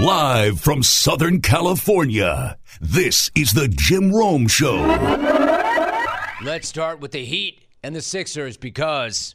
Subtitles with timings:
[0.00, 4.80] Live from Southern California, this is the Jim Rome Show.
[6.42, 9.34] Let's start with the Heat and the Sixers because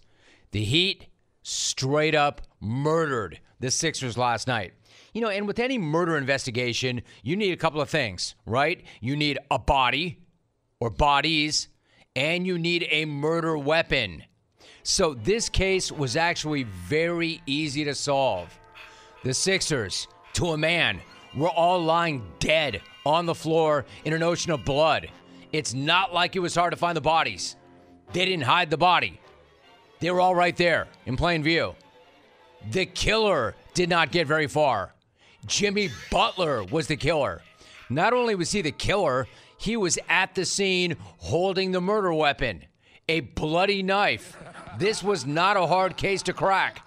[0.49, 1.05] the Heat
[1.43, 4.73] straight up murdered the Sixers last night.
[5.13, 8.83] You know, and with any murder investigation, you need a couple of things, right?
[9.01, 10.17] You need a body
[10.79, 11.67] or bodies,
[12.15, 14.23] and you need a murder weapon.
[14.81, 18.57] So this case was actually very easy to solve.
[19.23, 21.01] The Sixers, to a man,
[21.35, 25.09] We're all lying dead on the floor in an ocean of blood.
[25.51, 27.55] It's not like it was hard to find the bodies.
[28.13, 29.19] They didn't hide the body.
[29.99, 31.75] They were all right there in plain view.
[32.71, 34.93] The killer did not get very far.
[35.45, 37.41] Jimmy Butler was the killer.
[37.89, 39.27] Not only was he the killer,
[39.57, 42.63] he was at the scene holding the murder weapon,
[43.07, 44.37] a bloody knife.
[44.77, 46.81] This was not a hard case to crack.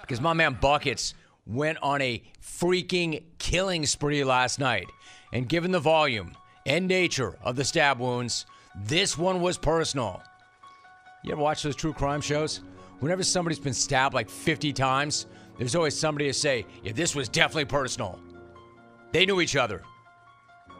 [0.00, 1.14] Because my man Buckets
[1.46, 4.86] went on a freaking killing spree last night.
[5.32, 6.32] And given the volume
[6.66, 8.46] and nature of the stab wounds,
[8.84, 10.22] this one was personal.
[11.24, 12.60] You ever watch those true crime shows?
[13.00, 15.26] Whenever somebody's been stabbed like 50 times,
[15.58, 18.18] there's always somebody to say, yeah, this was definitely personal.
[19.12, 19.82] They knew each other.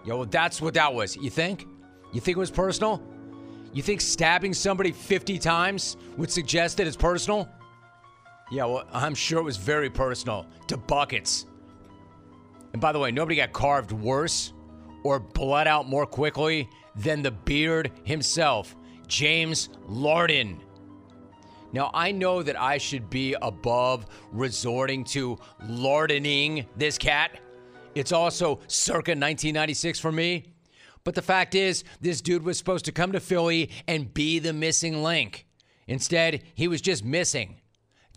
[0.05, 1.17] Yo, well, that's what that was.
[1.17, 1.67] You think?
[2.13, 3.03] You think it was personal?
[3.73, 7.49] You think stabbing somebody 50 times would suggest that it's personal?
[8.51, 11.47] Yeah, well, I'm sure it was very personal to Buckets.
[12.73, 14.53] And by the way, nobody got carved worse
[15.05, 18.75] or bled out more quickly than the beard himself,
[19.07, 20.61] James Larden.
[21.73, 27.39] Now, I know that I should be above resorting to lardening this cat.
[27.95, 30.53] It's also circa 1996 for me.
[31.05, 34.53] But the fact is, this dude was supposed to come to Philly and be the
[34.53, 35.47] missing link.
[35.87, 37.60] Instead, he was just missing,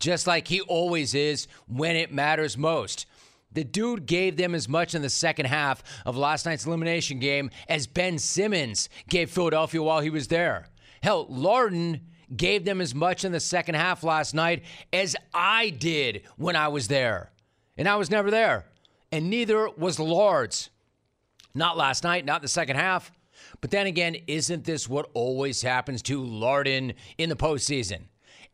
[0.04, 3.06] just like he always is when it matters most.
[3.52, 7.50] The dude gave them as much in the second half of last night's elimination game
[7.68, 10.66] as Ben Simmons gave Philadelphia while he was there.
[11.02, 12.00] Hell, Larden
[12.36, 16.68] gave them as much in the second half last night as I did when I
[16.68, 17.32] was there.
[17.78, 18.66] And I was never there.
[19.10, 20.68] And neither was Lards.
[21.54, 23.10] Not last night, not the second half.
[23.62, 28.02] But then again, isn't this what always happens to Larden in the postseason?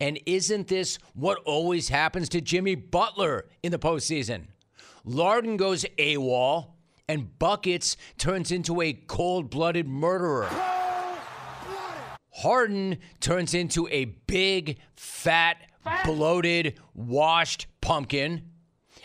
[0.01, 4.47] And isn't this what always happens to Jimmy Butler in the postseason?
[5.07, 6.73] Larden goes AWOL,
[7.09, 10.49] and Buckets turns into a cold blooded murderer.
[12.33, 15.59] Harden turns into a big, fat,
[16.05, 18.51] bloated, washed pumpkin.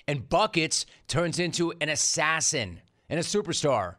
[0.08, 2.80] And Buckets turns into an assassin
[3.10, 3.96] and a superstar.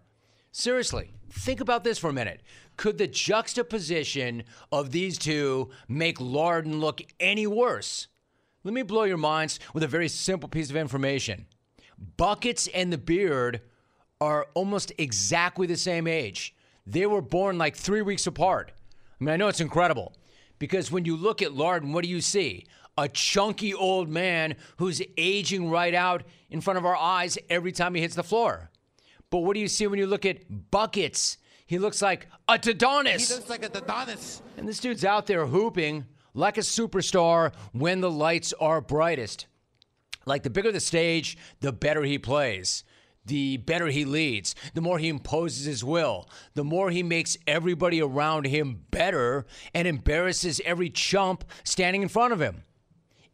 [0.53, 2.41] Seriously, think about this for a minute.
[2.77, 8.09] Could the juxtaposition of these two make Larden look any worse?
[8.65, 11.47] Let me blow your minds with a very simple piece of information.
[12.17, 13.63] Buckets and the Beard
[14.21, 16.55] are almost exactly the same age.
[16.87, 18.73] They were born like three weeks apart.
[19.21, 20.13] I mean, I know it's incredible
[20.59, 22.67] because when you look at Larden, what do you see?
[22.99, 27.95] A chunky old man who's aging right out in front of our eyes every time
[27.95, 28.71] he hits the floor.
[29.31, 31.39] But what do you see when you look at Buckets?
[31.67, 33.29] He looks like a Tadonis.
[33.29, 34.41] He looks like a Tadonis.
[34.57, 39.47] And this dude's out there hooping like a superstar when the lights are brightest.
[40.27, 42.85] Like the bigger the stage, the better he plays.
[43.25, 48.01] The better he leads, the more he imposes his will, the more he makes everybody
[48.01, 52.63] around him better and embarrasses every chump standing in front of him.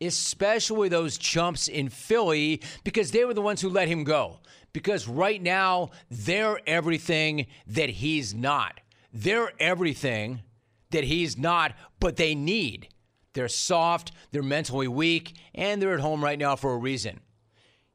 [0.01, 4.41] Especially those chumps in Philly because they were the ones who let him go.
[4.73, 8.81] Because right now, they're everything that he's not.
[9.13, 10.43] They're everything
[10.91, 12.89] that he's not, but they need.
[13.35, 17.21] They're soft, they're mentally weak, and they're at home right now for a reason.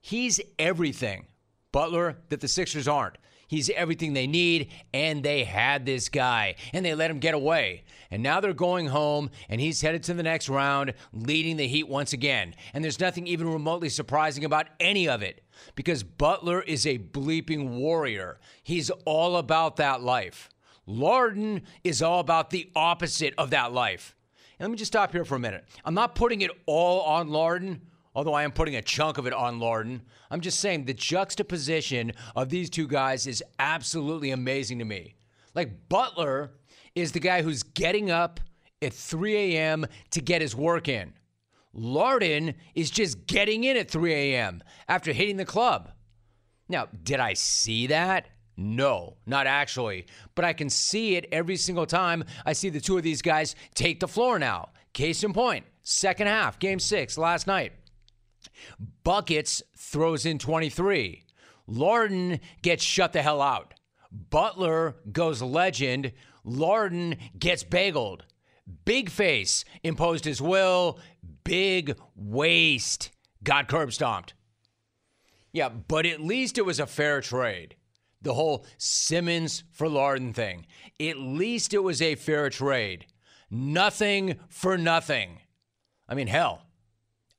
[0.01, 1.27] He's everything,
[1.71, 3.17] Butler, that the Sixers aren't.
[3.47, 7.84] He's everything they need, and they had this guy, and they let him get away.
[8.12, 11.88] And now they're going home, and he's headed to the next round, leading the Heat
[11.88, 12.56] once again.
[12.74, 15.44] And there's nothing even remotely surprising about any of it,
[15.75, 18.39] because Butler is a bleeping warrior.
[18.63, 20.50] He's all about that life.
[20.88, 24.16] Larden is all about the opposite of that life.
[24.60, 25.66] And let me just stop here for a minute.
[25.86, 27.81] I'm not putting it all on Larden,
[28.18, 30.02] although I am putting a chunk of it on Larden.
[30.31, 35.14] I'm just saying the juxtaposition of these two guys is absolutely amazing to me.
[35.54, 36.50] Like Butler
[36.96, 38.40] is the guy who's getting up
[38.81, 39.86] at 3 a.m.
[40.10, 41.14] to get his work in.
[41.75, 44.64] Larden is just getting in at 3 a.m.
[44.88, 45.92] after hitting the club.
[46.68, 48.30] Now, did I see that?
[48.58, 50.08] No, not actually.
[50.34, 53.56] But I can see it every single time I see the two of these guys
[53.75, 54.69] take the floor now.
[54.94, 57.74] Case in point, second half, game six last night.
[59.04, 61.24] Buckets throws in 23.
[61.69, 63.74] Larden gets shut the hell out.
[64.12, 66.13] Butler goes legend.
[66.45, 68.21] Larden gets bageled.
[68.86, 71.00] Big face imposed his will.
[71.44, 73.12] Big waste
[73.44, 74.33] got curb stomped.
[75.51, 77.75] Yeah, but at least it was a fair trade.
[78.21, 80.65] The whole Simmons for Larden thing.
[81.00, 83.06] At least it was a fair trade.
[83.50, 85.39] Nothing for nothing.
[86.09, 86.63] I mean, hell,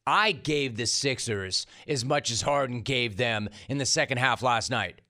[0.09, 4.71] I gave the Sixers as much as Harden gave them in the second half last
[4.71, 5.03] night.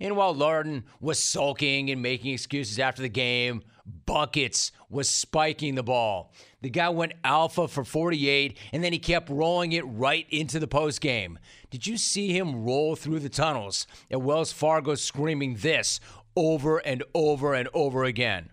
[0.00, 3.62] And while Larden was sulking and making excuses after the game,
[4.04, 6.32] Buckets was spiking the ball.
[6.60, 10.66] The guy went alpha for 48, and then he kept rolling it right into the
[10.66, 11.38] post game.
[11.70, 16.00] Did you see him roll through the tunnels at Wells Fargo screaming this
[16.34, 18.50] over and over and over again?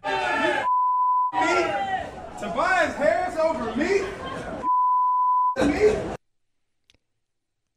[2.40, 4.02] Tobias Harris over me?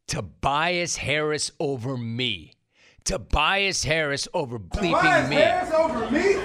[0.07, 2.53] Tobias Harris over me.
[3.05, 5.37] Tobias Harris over bleeping Tobias me.
[5.37, 6.37] Harris over me?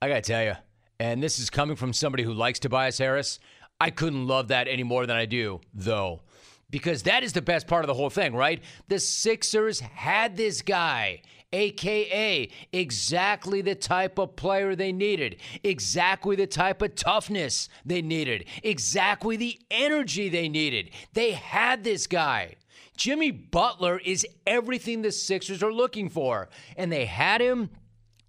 [0.00, 0.54] I gotta tell you,
[1.00, 3.40] and this is coming from somebody who likes Tobias Harris.
[3.80, 6.22] I couldn't love that any more than I do, though,
[6.70, 8.62] because that is the best part of the whole thing, right?
[8.88, 11.22] The Sixers had this guy,
[11.52, 18.46] aka exactly the type of player they needed, exactly the type of toughness they needed,
[18.62, 20.90] exactly the energy they needed.
[21.12, 22.56] They had this guy.
[22.96, 27.70] Jimmy Butler is everything the Sixers are looking for, and they had him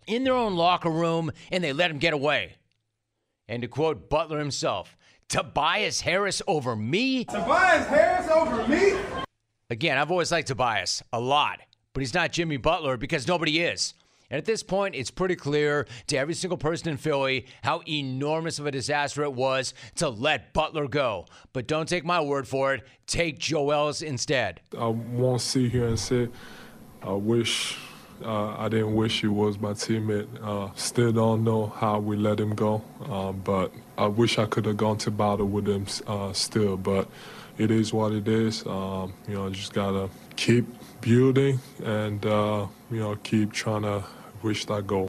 [0.07, 2.56] in their own locker room and they let him get away.
[3.48, 4.98] And to quote Butler himself,
[5.29, 7.25] Tobias Harris over me?
[7.25, 8.97] Tobias Harris over me?
[9.69, 11.59] Again, I've always liked Tobias a lot,
[11.94, 13.94] but he's not Jimmy Butler because nobody is.
[14.29, 18.57] And at this point, it's pretty clear to every single person in Philly how enormous
[18.59, 21.25] of a disaster it was to let Butler go.
[21.51, 24.62] But don't take my word for it, take Joel's instead.
[24.77, 26.29] I won't sit here and say
[27.03, 27.77] I wish
[28.23, 30.27] uh, I didn't wish he was my teammate.
[30.43, 34.65] Uh, still don't know how we let him go, uh, but I wish I could
[34.65, 36.77] have gone to battle with him uh, still.
[36.77, 37.07] But
[37.57, 38.65] it is what it is.
[38.65, 40.65] Um, you know, just gotta keep
[41.01, 44.03] building and uh, you know keep trying to
[44.41, 45.07] reach that goal.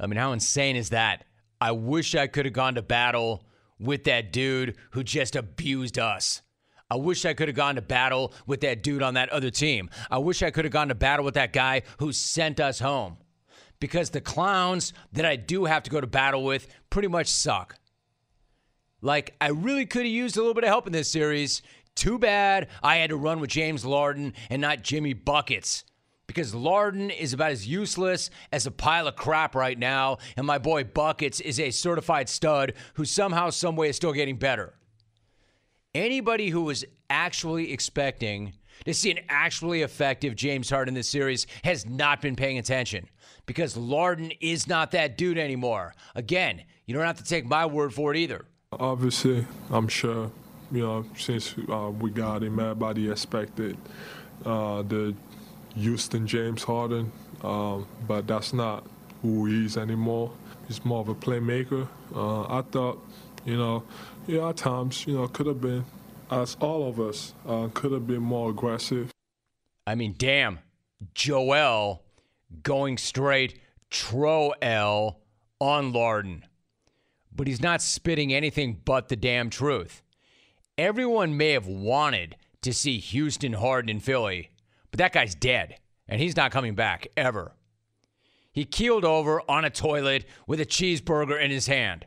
[0.00, 1.24] I mean, how insane is that?
[1.60, 3.44] I wish I could have gone to battle
[3.78, 6.42] with that dude who just abused us.
[6.90, 9.90] I wish I could have gone to battle with that dude on that other team.
[10.10, 13.18] I wish I could have gone to battle with that guy who sent us home.
[13.80, 17.78] Because the clowns that I do have to go to battle with pretty much suck.
[19.00, 21.62] Like, I really could have used a little bit of help in this series.
[21.94, 25.84] Too bad I had to run with James Larden and not Jimmy Buckets.
[26.26, 30.58] Because Larden is about as useless as a pile of crap right now, and my
[30.58, 34.77] boy Buckets is a certified stud who somehow, someway is still getting better.
[35.98, 38.52] Anybody who was actually expecting
[38.84, 43.08] to see an actually effective James Harden in this series has not been paying attention
[43.46, 45.96] because Larden is not that dude anymore.
[46.14, 48.44] Again, you don't have to take my word for it either.
[48.70, 50.30] Obviously, I'm sure,
[50.70, 53.76] you know, since uh, we got him, everybody expected
[54.46, 55.16] uh, the
[55.74, 57.10] Houston James Harden,
[57.42, 58.86] um, but that's not
[59.20, 60.30] who he is anymore.
[60.68, 61.88] He's more of a playmaker.
[62.14, 63.04] Uh, I thought,
[63.44, 63.84] you know,
[64.26, 65.84] yeah, at times, you know, could have been,
[66.30, 69.10] as all of us, uh, could have been more aggressive.
[69.86, 70.58] I mean, damn,
[71.14, 72.02] Joel
[72.62, 73.58] going straight
[73.90, 75.20] tro L
[75.60, 76.42] on Larden.
[77.34, 80.02] But he's not spitting anything but the damn truth.
[80.76, 84.50] Everyone may have wanted to see Houston Harden in Philly,
[84.90, 85.78] but that guy's dead,
[86.08, 87.52] and he's not coming back ever.
[88.52, 92.06] He keeled over on a toilet with a cheeseburger in his hand.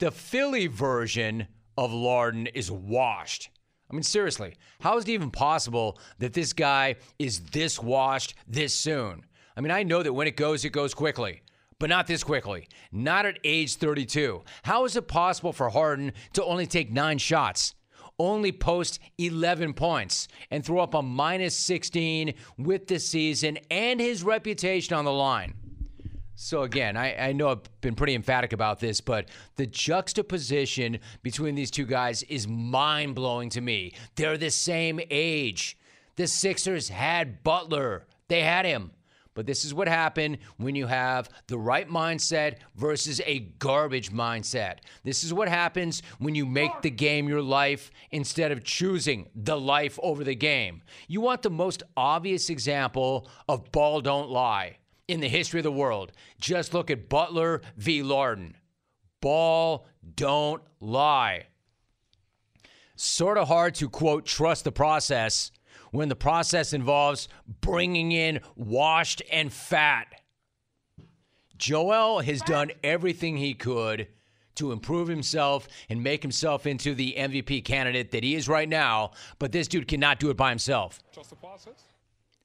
[0.00, 3.50] The Philly version of Larden is washed.
[3.90, 8.72] I mean, seriously, how is it even possible that this guy is this washed this
[8.72, 9.26] soon?
[9.58, 11.42] I mean, I know that when it goes, it goes quickly,
[11.78, 12.66] but not this quickly.
[12.90, 14.42] Not at age 32.
[14.62, 17.74] How is it possible for Harden to only take nine shots?
[18.18, 24.22] Only post 11 points and throw up a minus 16 with the season and his
[24.22, 25.59] reputation on the line.
[26.42, 31.54] So again, I, I, know I've been pretty emphatic about this, but the juxtaposition between
[31.54, 33.92] these two guys is mind blowing to me.
[34.16, 35.76] They're the same age.
[36.16, 38.92] The Sixers had Butler, they had him.
[39.34, 44.78] But this is what happened when you have the right mindset versus a garbage mindset.
[45.04, 49.60] This is what happens when you make the game your life instead of choosing the
[49.60, 50.80] life over the game.
[51.06, 54.78] You want the most obvious example of ball don't lie
[55.10, 56.12] in the history of the world.
[56.40, 58.00] Just look at Butler v.
[58.02, 58.54] Larden.
[59.20, 61.46] Ball don't lie.
[62.94, 65.50] sort of hard to quote trust the process
[65.90, 67.28] when the process involves
[67.60, 70.06] bringing in washed and fat.
[71.56, 74.08] Joel has done everything he could
[74.54, 79.12] to improve himself and make himself into the MVP candidate that he is right now,
[79.38, 81.00] but this dude cannot do it by himself.
[81.12, 81.89] Trust the process?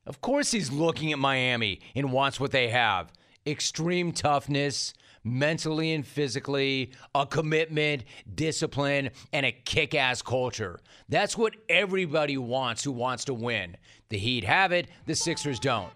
[0.06, 3.12] Of course, he's looking at Miami and wants what they have
[3.48, 4.94] extreme toughness,
[5.24, 10.80] mentally and physically, a commitment, discipline, and a kick ass culture.
[11.10, 13.78] That's what everybody wants who wants to win.
[14.10, 15.92] The Heat have it, the Sixers don't.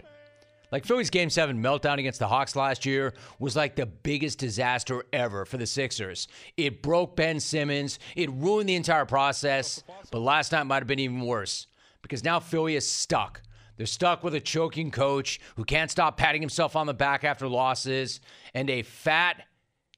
[0.72, 5.04] Like Philly's Game 7 meltdown against the Hawks last year was like the biggest disaster
[5.12, 6.28] ever for the Sixers.
[6.58, 11.00] It broke Ben Simmons, it ruined the entire process, but last night might have been
[11.00, 11.66] even worse
[12.04, 13.42] because now Philly is stuck.
[13.80, 17.48] They're stuck with a choking coach who can't stop patting himself on the back after
[17.48, 18.20] losses
[18.54, 19.44] and a fat,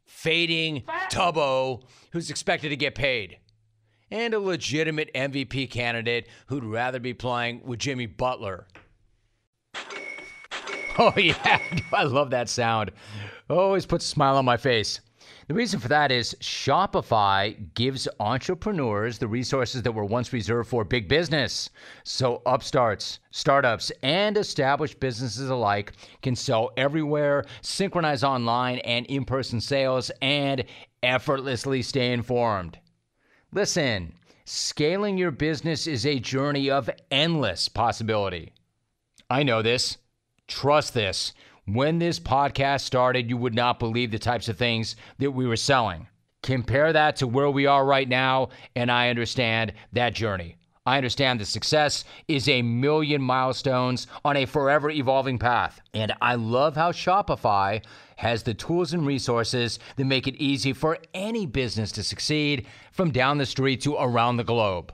[0.05, 3.39] fading Tubbo who's expected to get paid.
[4.11, 8.67] And a legitimate MVP candidate who'd rather be playing with Jimmy Butler.
[10.99, 11.59] Oh, yeah.
[11.91, 12.91] I love that sound.
[13.49, 14.99] Always puts a smile on my face.
[15.51, 20.85] The reason for that is Shopify gives entrepreneurs the resources that were once reserved for
[20.85, 21.69] big business.
[22.05, 25.91] So upstarts, startups, and established businesses alike
[26.21, 30.63] can sell everywhere, synchronize online and in person sales, and
[31.03, 32.79] effortlessly stay informed.
[33.51, 34.13] Listen,
[34.45, 38.53] scaling your business is a journey of endless possibility.
[39.29, 39.97] I know this.
[40.47, 41.33] Trust this.
[41.65, 45.55] When this podcast started, you would not believe the types of things that we were
[45.55, 46.07] selling.
[46.41, 50.57] Compare that to where we are right now, and I understand that journey.
[50.87, 55.79] I understand the success is a million milestones on a forever evolving path.
[55.93, 60.97] And I love how Shopify has the tools and resources that make it easy for
[61.13, 64.91] any business to succeed from down the street to around the globe.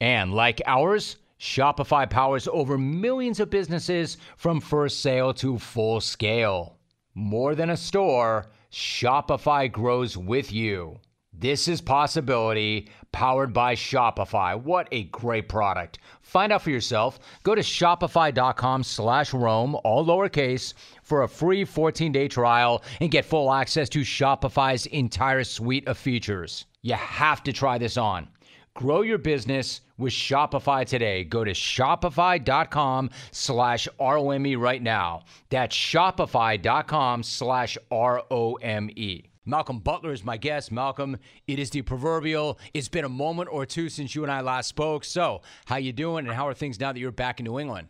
[0.00, 6.76] And like ours, Shopify powers over millions of businesses from first sale to full scale.
[7.14, 11.00] More than a store, Shopify grows with you.
[11.32, 14.60] This is Possibility, powered by Shopify.
[14.60, 16.00] What a great product.
[16.20, 17.18] Find out for yourself.
[17.42, 23.50] Go to shopify.com slash Rome, all lowercase, for a free 14-day trial and get full
[23.50, 26.66] access to Shopify's entire suite of features.
[26.82, 28.28] You have to try this on.
[28.74, 31.24] Grow your business with Shopify today.
[31.24, 35.24] Go to shopify.com slash ROME right now.
[35.50, 39.24] That's shopify.com slash R-O-M-E.
[39.44, 40.70] Malcolm Butler is my guest.
[40.70, 41.16] Malcolm,
[41.48, 42.58] it is the proverbial.
[42.72, 45.04] It's been a moment or two since you and I last spoke.
[45.04, 47.88] So, how you doing, and how are things now that you're back in New England?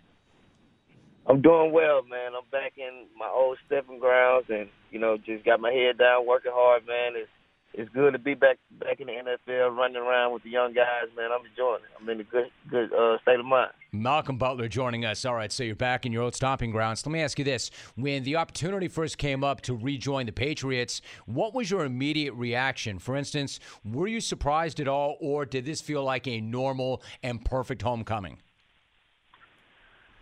[1.27, 2.33] I'm doing well, man.
[2.37, 6.27] I'm back in my old stepping grounds, and you know, just got my head down,
[6.27, 7.13] working hard, man.
[7.15, 7.29] It's
[7.73, 11.09] it's good to be back back in the NFL, running around with the young guys,
[11.17, 11.31] man.
[11.33, 11.91] I'm enjoying it.
[12.01, 13.71] I'm in a good good uh, state of mind.
[13.93, 15.25] Malcolm Butler joining us.
[15.25, 17.07] All right, so you're back in your old stomping grounds.
[17.07, 21.01] Let me ask you this: When the opportunity first came up to rejoin the Patriots,
[21.27, 22.99] what was your immediate reaction?
[22.99, 27.45] For instance, were you surprised at all, or did this feel like a normal and
[27.45, 28.39] perfect homecoming?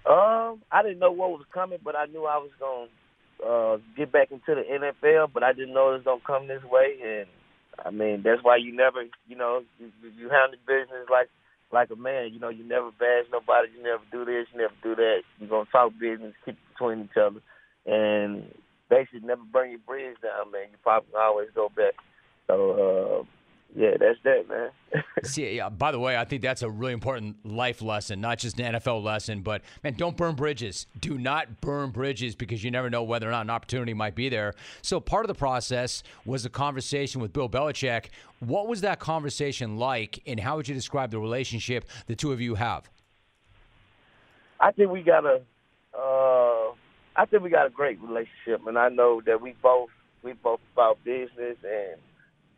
[0.05, 3.79] Um, I didn't know what was coming, but I knew I was going to uh,
[3.97, 5.31] get back into the NFL.
[5.33, 7.27] But I didn't know it was going to come this way, and
[7.85, 11.29] I mean, that's why you never, you know, you, you handle business like
[11.71, 12.33] like a man.
[12.33, 13.69] You know, you never bash nobody.
[13.77, 14.47] You never do this.
[14.53, 15.23] You never do that.
[15.39, 17.41] You're gonna talk business, keep between each other,
[17.87, 18.53] and
[18.89, 20.69] basically never burn your bridge down, man.
[20.71, 21.95] You probably always go back.
[22.47, 23.38] So, uh,
[23.77, 24.71] yeah, that's that, man.
[25.25, 28.59] See, yeah, by the way, I think that's a really important life lesson, not just
[28.59, 30.87] an NFL lesson, but man, don't burn bridges.
[30.99, 34.31] Do not burn bridges because you never know whether or not an opportunity might be
[34.31, 34.55] there.
[34.81, 38.07] So, part of the process was a conversation with Bill Belichick.
[38.41, 42.41] What was that conversation like, and how would you describe the relationship the two of
[42.41, 42.89] you have?
[44.61, 45.43] I think we got a,
[45.97, 46.73] uh,
[47.17, 49.91] I think we got a great relationship, and I know that we both
[50.23, 52.01] we both about business and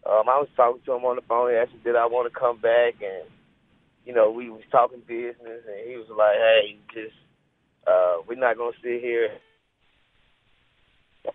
[0.06, 1.50] um, I was talking to him on the phone.
[1.50, 2.94] He asked me, did I want to come back?
[3.02, 3.28] And,
[4.06, 7.16] you know, we was talking business, and he was like, hey, just,
[7.86, 9.30] uh, we're not going to sit here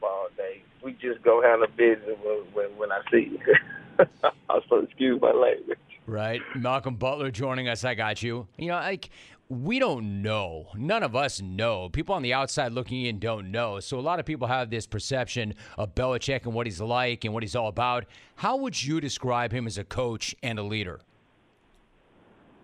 [0.02, 0.64] all day.
[0.84, 3.56] We just go handle business when, when, when I see you.
[4.50, 5.80] I was so excuse my language.
[6.08, 6.42] Right.
[6.56, 7.84] Malcolm Butler joining us.
[7.84, 8.48] I got you.
[8.58, 9.10] You know, like
[9.50, 10.68] we don't know.
[10.76, 11.90] None of us know.
[11.90, 13.80] People on the outside looking in don't know.
[13.80, 17.34] So a lot of people have this perception of Belichick and what he's like and
[17.34, 18.06] what he's all about.
[18.38, 21.00] How would you describe him as a coach and a leader?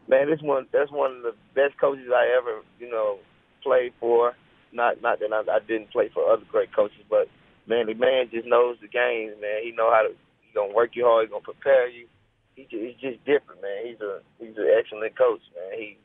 [0.08, 3.20] Man, this one that's one of the best coaches I ever, you know,
[3.62, 4.36] played for.
[4.74, 7.28] Not not that I, I didn't play for other great coaches, but
[7.68, 9.62] man, the man just knows the game, man.
[9.64, 12.08] He know how to he gonna work you hard, he gonna prepare you.
[12.56, 13.86] he he's just different, man.
[13.86, 15.80] He's a he's an excellent coach, man.
[15.80, 15.98] He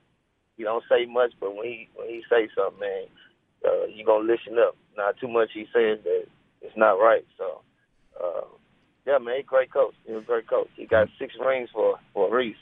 [0.56, 3.04] he don't say much, but when he when he say something, man,
[3.64, 4.76] uh, you gonna listen up.
[4.96, 6.24] Not too much he says that
[6.62, 7.24] it's not right.
[7.36, 7.60] So,
[8.22, 8.46] uh,
[9.06, 9.94] yeah, man, great coach.
[10.06, 10.68] He's a great coach.
[10.76, 12.60] He got six rings for for reason.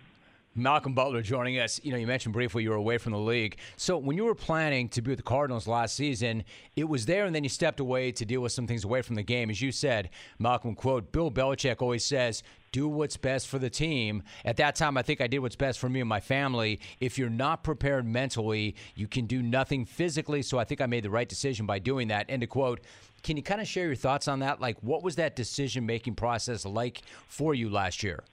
[0.57, 1.81] Malcolm Butler joining us.
[1.83, 3.59] You know, you mentioned briefly you were away from the league.
[3.77, 6.45] So when you were planning to be with the Cardinals last season,
[6.77, 9.17] it was there, and then you stepped away to deal with some things away from
[9.17, 9.51] the game.
[9.51, 14.25] As you said, Malcolm, quote, Bill Belichick always says, do what's best for the team.
[14.45, 16.81] At that time, I think I did what's best for me and my family.
[16.99, 20.43] If you're not prepared mentally, you can do nothing physically.
[20.43, 22.27] So I think I made the right decision by doing that.
[22.29, 22.81] End of quote.
[23.23, 24.61] Can you kind of share your thoughts on that?
[24.61, 28.25] Like, what was that decision making process like for you last year?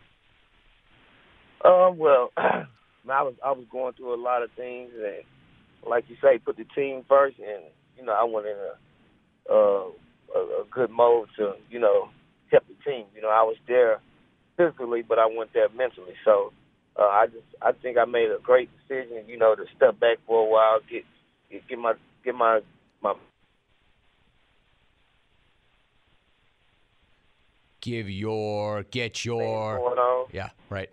[1.63, 2.65] Um, well, I
[3.05, 5.24] was I was going through a lot of things, and
[5.88, 9.86] like you say, put the team first, and you know I went in a uh,
[10.36, 12.10] a, a good mode to you know
[12.50, 13.05] help the team.
[13.15, 14.01] You know I was there
[14.62, 16.13] physically, but I went there mentally.
[16.25, 16.51] So
[16.98, 19.24] uh, I just I think I made a great decision.
[19.27, 21.03] You know to step back for a while, get
[21.50, 22.62] get, get my get my
[23.01, 23.13] my
[27.82, 30.27] Give your, get your.
[30.32, 30.89] Yeah, right.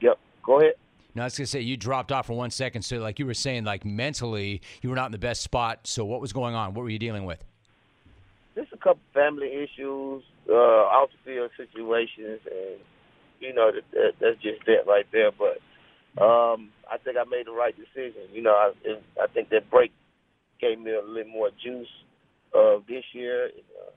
[0.00, 0.18] Yep.
[0.42, 0.72] Go ahead.
[1.14, 2.82] Now, I was gonna say you dropped off for one second.
[2.82, 5.86] So, like you were saying, like mentally, you were not in the best spot.
[5.86, 6.74] So, what was going on?
[6.74, 7.44] What were you dealing with?
[8.58, 12.80] just a couple family issues, uh, off the field situations, and
[13.40, 15.30] you know that, that that's just that right there.
[15.30, 15.60] But
[16.22, 18.22] um, I think I made the right decision.
[18.32, 19.92] You know, I and I think that break
[20.60, 21.88] gave me a little more juice
[22.56, 23.46] uh, this year.
[23.46, 23.90] Uh,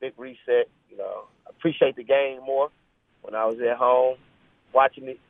[0.00, 0.68] big reset.
[0.90, 2.70] You know, I appreciate the game more
[3.22, 4.16] when I was at home
[4.72, 5.20] watching it,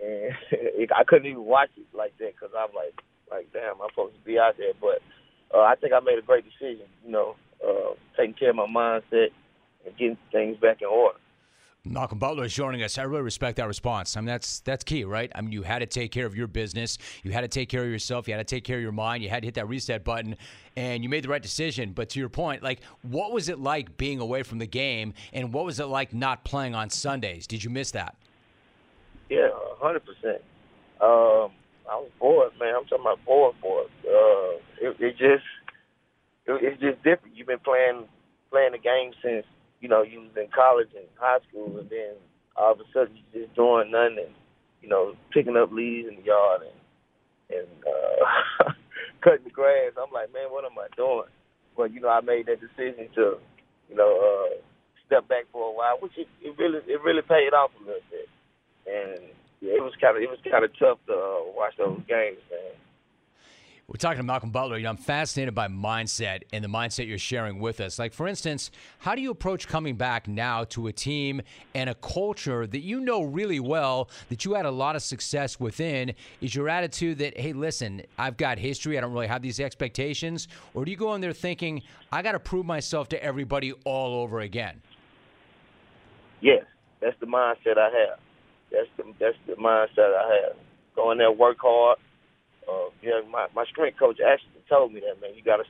[0.00, 2.94] and it, I couldn't even watch it like that because I'm like,
[3.30, 4.72] like damn, I'm supposed to be out there.
[4.80, 5.02] But
[5.54, 6.86] uh, I think I made a great decision.
[7.04, 9.28] You know, uh, taking care of my mindset
[9.86, 11.18] and getting things back in order.
[11.88, 12.98] Malcolm Butler is joining us.
[12.98, 14.16] I really respect that response.
[14.16, 15.30] I mean, that's that's key, right?
[15.34, 17.84] I mean, you had to take care of your business, you had to take care
[17.84, 19.68] of yourself, you had to take care of your mind, you had to hit that
[19.68, 20.36] reset button,
[20.76, 21.92] and you made the right decision.
[21.92, 25.52] But to your point, like, what was it like being away from the game, and
[25.52, 27.46] what was it like not playing on Sundays?
[27.46, 28.16] Did you miss that?
[29.30, 30.42] Yeah, a hundred percent.
[31.00, 31.52] Um,
[31.88, 32.74] I was bored, man.
[32.76, 33.90] I'm talking about bored, bored.
[34.04, 35.44] Uh, it, it just,
[36.46, 37.36] it, it's just different.
[37.36, 38.06] You've been playing,
[38.50, 39.46] playing the game since
[39.86, 42.18] you know you was in college and high school, and then
[42.56, 44.34] all of a sudden you just doing nothing, and
[44.82, 48.72] you know picking up leaves in the yard and and uh,
[49.22, 49.94] cutting the grass.
[49.94, 51.30] I'm like, man, what am I doing?
[51.76, 53.38] But you know, I made that decision to,
[53.88, 54.58] you know, uh,
[55.06, 58.02] step back for a while, which it, it really it really paid off a little
[58.10, 58.26] bit
[58.86, 59.18] and
[59.60, 62.38] yeah, it was kind of it was kind of tough to uh, watch those games,
[62.50, 62.74] man.
[63.88, 64.78] We're talking to Malcolm Butler.
[64.78, 68.00] You know, I'm fascinated by mindset and the mindset you're sharing with us.
[68.00, 71.40] Like, for instance, how do you approach coming back now to a team
[71.72, 75.60] and a culture that you know really well, that you had a lot of success
[75.60, 76.14] within?
[76.40, 80.48] Is your attitude that, hey, listen, I've got history, I don't really have these expectations?
[80.74, 84.20] Or do you go in there thinking, I got to prove myself to everybody all
[84.20, 84.82] over again?
[86.40, 86.64] Yes,
[87.00, 88.18] that's the mindset I have.
[88.72, 90.56] That's the that's the mindset I have.
[90.96, 91.98] Go in there, work hard.
[92.68, 95.64] Uh, yeah, my my strength coach actually told me that man, you gotta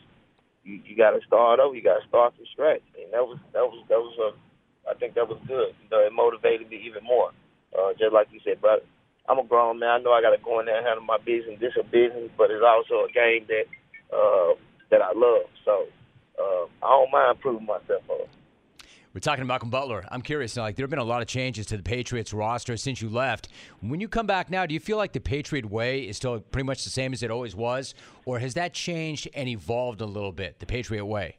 [0.64, 1.74] you, you gotta start over.
[1.74, 5.14] You gotta start from scratch, and that was that was that was a, I think
[5.14, 5.72] that was good.
[5.82, 7.30] You know, it motivated me even more.
[7.76, 8.84] Uh, just like you said, but
[9.28, 9.90] I'm a grown man.
[9.90, 11.60] I know I gotta go in there and handle my business.
[11.60, 13.66] This is a business, but it's also a game that
[14.10, 14.54] uh,
[14.90, 15.46] that I love.
[15.64, 15.86] So
[16.40, 18.28] uh, I don't mind proving myself up.
[19.16, 20.04] We're talking to Malcolm Butler.
[20.10, 22.76] I'm curious now, like there have been a lot of changes to the Patriots roster
[22.76, 23.48] since you left.
[23.80, 26.66] When you come back now, do you feel like the Patriot way is still pretty
[26.66, 27.94] much the same as it always was,
[28.26, 31.38] or has that changed and evolved a little bit, the Patriot way?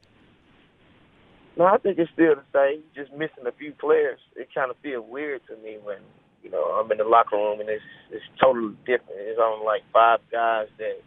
[1.56, 2.82] No, I think it's still the same.
[2.96, 4.18] Just missing a few players.
[4.34, 5.98] It kind of feels weird to me when
[6.42, 9.20] you know I'm in the locker room and it's it's totally different.
[9.20, 11.00] It's only like five guys that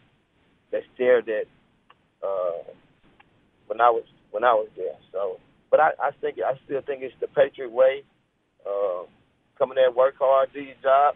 [0.71, 1.43] that's there that
[2.23, 2.63] uh,
[3.67, 4.95] when I was when I was there.
[5.11, 5.37] So
[5.71, 8.03] but I, I think I still think it's the Patriot way.
[8.63, 9.05] Uh,
[9.57, 11.15] come in there, work hard, do your job,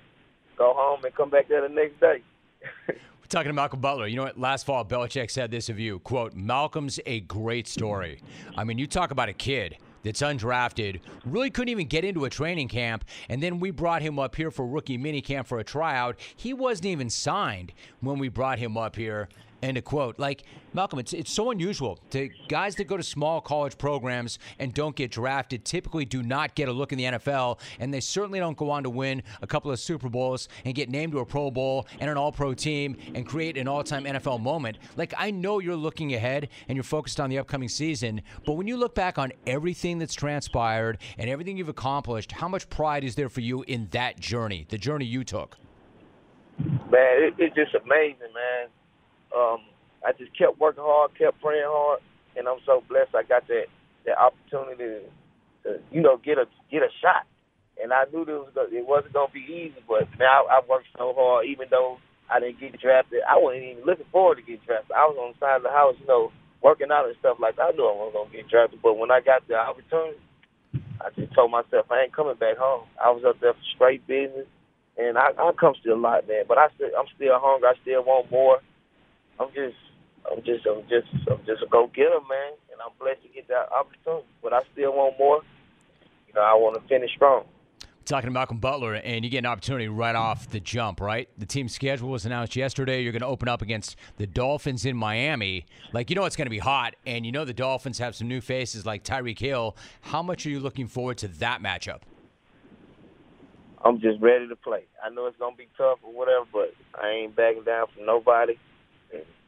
[0.57, 2.23] go home, and come back there the next day.
[2.87, 4.07] We're talking to Malcolm Butler.
[4.07, 4.39] You know what?
[4.39, 8.21] Last fall, Belichick said this of you: "quote Malcolm's a great story."
[8.57, 12.29] I mean, you talk about a kid that's undrafted, really couldn't even get into a
[12.29, 16.17] training camp, and then we brought him up here for rookie minicamp for a tryout.
[16.35, 19.27] He wasn't even signed when we brought him up here,
[19.61, 20.19] End of quote.
[20.19, 21.97] Like Malcolm, it's it's so unusual.
[22.11, 26.53] To guys that go to small college programs and don't get drafted typically do not
[26.55, 29.47] get a look in the NFL, and they certainly don't go on to win a
[29.47, 32.97] couple of Super Bowls and get named to a Pro Bowl and an All-Pro team
[33.13, 34.77] and create an all-time NFL moment.
[34.97, 38.67] Like I know you're looking ahead and you're focused on the upcoming season, but when
[38.67, 43.15] you look back on everything that's transpired and everything you've accomplished, how much pride is
[43.15, 45.57] there for you in that journey, the journey you took?
[46.59, 48.67] Man, it, it's just amazing, man.
[49.35, 49.61] Um,
[50.05, 51.99] I just kept working hard, kept praying hard,
[52.37, 53.67] and I'm so blessed I got that
[54.05, 54.99] that opportunity to,
[55.65, 57.27] to you know, get a get a shot.
[57.81, 60.87] And I knew this was gonna, it wasn't gonna be easy, but now I, worked
[60.97, 61.47] so hard.
[61.47, 61.97] Even though
[62.31, 64.95] I didn't get drafted, I wasn't even looking forward to get drafted.
[64.95, 66.31] I was on the side of the house, you know,
[66.63, 67.73] working out and stuff like that.
[67.73, 70.19] I knew I wasn't gonna get drafted, but when I got the opportunity,
[71.01, 72.87] I just told myself I ain't coming back home.
[73.03, 74.47] I was up there for straight business,
[74.97, 76.45] and I, I come still a lot, man.
[76.47, 77.69] But I still, I'm still hungry.
[77.69, 78.59] I still want more.
[79.39, 79.75] I'm just,
[80.31, 82.53] I'm just, I'm just, I'm just a go getter, man.
[82.71, 84.27] And I'm blessed to get that opportunity.
[84.41, 85.41] But I still want more.
[86.27, 87.45] You know, I want to finish strong.
[88.05, 91.27] Talking to Malcolm Butler, and you get an opportunity right off the jump, right?
[91.39, 93.01] The team schedule was announced yesterday.
[93.01, 95.65] You're going to open up against the Dolphins in Miami.
[95.91, 98.27] Like, you know it's going to be hot, and you know the Dolphins have some
[98.27, 99.75] new faces like Tyreek Hill.
[100.01, 102.01] How much are you looking forward to that matchup?
[103.83, 104.85] I'm just ready to play.
[105.03, 108.57] I know it's gonna be tough or whatever, but I ain't backing down from nobody.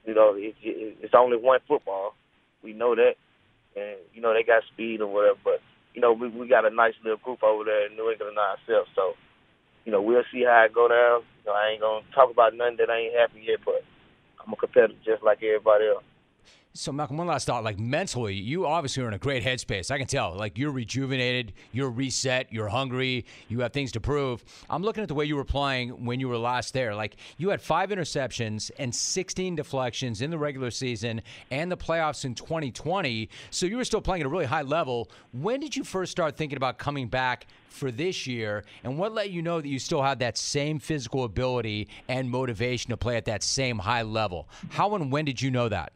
[0.07, 2.15] You know, it, it, it's only one football.
[2.63, 3.15] We know that,
[3.75, 5.37] and you know they got speed or whatever.
[5.43, 5.61] But
[5.93, 8.39] you know, we we got a nice little group over there in New England and
[8.39, 8.89] ourselves.
[8.95, 9.13] So,
[9.83, 11.27] you know, we'll see how it go down.
[11.43, 13.83] You know, I ain't gonna talk about nothing that ain't happy yet, but
[14.39, 16.03] I'm a competitor just like everybody else.
[16.77, 17.63] So, Malcolm, one last thought.
[17.63, 19.89] Like mentally, you obviously are in a great headspace.
[19.89, 20.35] I can tell.
[20.35, 24.45] Like you're rejuvenated, you're reset, you're hungry, you have things to prove.
[24.69, 26.93] I'm looking at the way you were playing when you were last there.
[26.93, 32.25] Like you had five interceptions and 16 deflections in the regular season and the playoffs
[32.25, 33.27] in 2020.
[33.49, 35.09] So you were still playing at a really high level.
[35.31, 38.63] When did you first start thinking about coming back for this year?
[38.83, 42.91] And what let you know that you still had that same physical ability and motivation
[42.91, 44.47] to play at that same high level?
[44.69, 45.91] How and when did you know that?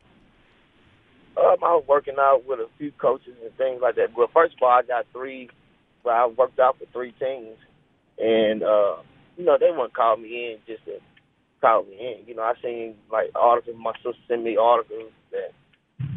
[1.38, 4.16] Um, I was working out with a few coaches and things like that.
[4.16, 5.50] Well, first of all, I got three.
[6.04, 7.58] Well, I worked out for three teams,
[8.20, 8.98] and uh,
[9.38, 10.98] you know they wouldn't call me in just to
[11.62, 12.28] call me in.
[12.28, 13.78] You know, I seen like articles.
[13.80, 15.54] My sister sent me articles that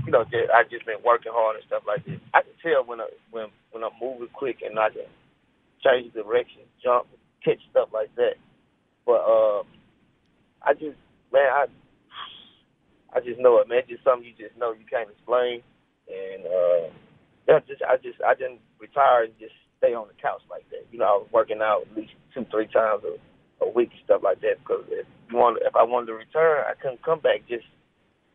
[0.05, 2.21] you know that I just been working hard and stuff like that.
[2.35, 5.07] I can tell when I, when when I'm moving quick and I can
[5.85, 7.07] change direction, jump,
[7.45, 8.35] catch stuff like that.
[9.07, 9.63] But uh,
[10.63, 10.99] I just
[11.33, 11.67] man, I
[13.15, 13.81] I just know it, man.
[13.81, 15.63] It's just something you just know you can't explain.
[16.09, 16.85] And uh,
[17.49, 20.87] yeah, just I just I didn't retire and just stay on the couch like that.
[20.93, 23.17] You know, I was working out at least two, three times a,
[23.65, 24.59] a week and stuff like that.
[24.61, 27.67] Because if you want, if I wanted to return, I couldn't come back just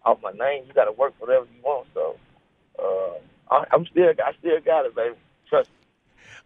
[0.05, 0.65] off my name.
[0.67, 1.87] You got to work whatever you want.
[1.93, 2.15] So
[2.79, 3.19] uh,
[3.53, 5.15] I, I'm still, I still got it, baby.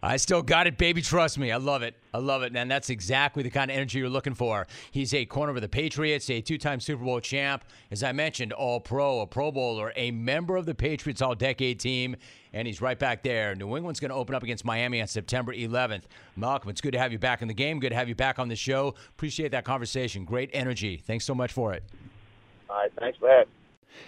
[0.04, 1.00] I still got it, baby.
[1.00, 1.50] Trust me.
[1.50, 1.94] I love it.
[2.12, 2.54] I love it.
[2.54, 4.66] And that's exactly the kind of energy you're looking for.
[4.90, 7.64] He's a corner of the Patriots, a two time Super Bowl champ.
[7.90, 11.80] As I mentioned, all pro, a Pro Bowler, a member of the Patriots all decade
[11.80, 12.16] team.
[12.52, 13.54] And he's right back there.
[13.54, 16.02] New England's going to open up against Miami on September 11th.
[16.36, 17.80] Malcolm, it's good to have you back in the game.
[17.80, 18.94] Good to have you back on the show.
[19.08, 20.26] Appreciate that conversation.
[20.26, 20.98] Great energy.
[20.98, 21.82] Thanks so much for it.
[22.68, 22.92] All right.
[23.00, 23.28] Thanks me.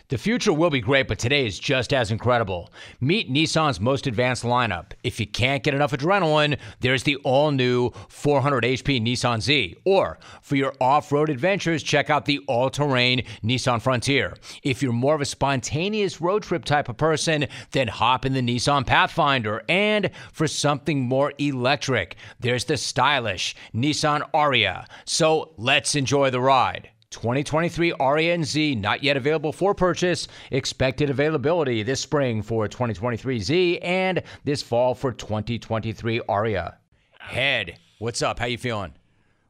[0.09, 2.73] The future will be great, but today is just as incredible.
[3.01, 4.93] Meet Nissan's most advanced lineup.
[5.03, 9.77] If you can't get enough adrenaline, there's the all new 400 HP Nissan Z.
[9.85, 14.37] Or for your off road adventures, check out the all terrain Nissan Frontier.
[14.63, 18.43] If you're more of a spontaneous road trip type of person, then hop in the
[18.43, 19.63] Nissan Pathfinder.
[19.69, 24.87] And for something more electric, there's the stylish Nissan Ariya.
[25.05, 26.91] So let's enjoy the ride.
[27.17, 30.29] 2023 Ariya Z not yet available for purchase.
[30.51, 36.75] Expected availability this spring for 2023 Z and this fall for 2023 Ariya.
[37.19, 38.39] Head, what's up?
[38.39, 38.93] How you feeling?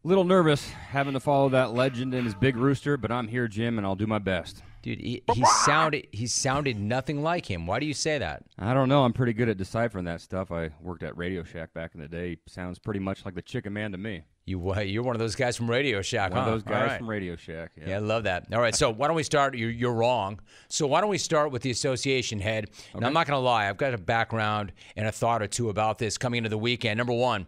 [0.06, 3.76] Little nervous having to follow that legend and his big rooster, but I'm here, Jim,
[3.76, 4.62] and I'll do my best.
[4.80, 7.66] Dude, he, he sounded he sounded nothing like him.
[7.66, 8.44] Why do you say that?
[8.56, 9.02] I don't know.
[9.02, 10.52] I'm pretty good at deciphering that stuff.
[10.52, 12.36] I worked at Radio Shack back in the day.
[12.46, 14.22] Sounds pretty much like the Chicken Man to me.
[14.44, 16.46] You uh, you're one of those guys from Radio Shack, One huh?
[16.46, 16.98] of those guys right.
[16.98, 17.72] from Radio Shack.
[17.76, 17.88] Yeah.
[17.88, 18.46] Yeah, I love that.
[18.52, 19.56] All right, so why don't we start?
[19.56, 20.38] You're, you're wrong.
[20.68, 22.70] So why don't we start with the association head?
[22.94, 25.68] And I'm not going to lie, I've got a background and a thought or two
[25.68, 26.96] about this coming into the weekend.
[26.96, 27.46] Number one,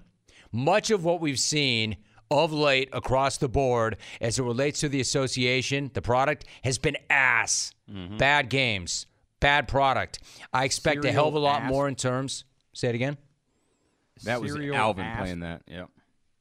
[0.50, 1.98] much of what we've seen
[2.30, 6.96] of late across the board as it relates to the association, the product, has been
[7.08, 7.72] ass.
[7.90, 8.16] Mm-hmm.
[8.18, 9.06] Bad games,
[9.40, 10.20] bad product.
[10.52, 12.44] I expect a hell of a lot Serial more in terms.
[12.72, 13.16] Say it again.
[14.24, 15.20] That was Serial Alvin ass.
[15.20, 15.62] playing that.
[15.66, 15.88] Yep.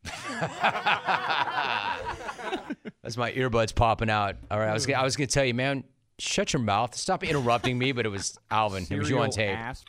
[3.04, 4.36] That's my earbuds popping out.
[4.50, 5.84] All right, I was gonna, I was gonna tell you, man,
[6.20, 6.96] shut your mouth.
[6.96, 7.92] Stop interrupting me.
[7.92, 8.86] But it was Alvin.
[8.90, 9.58] It was you on tape.
[9.58, 9.84] ass.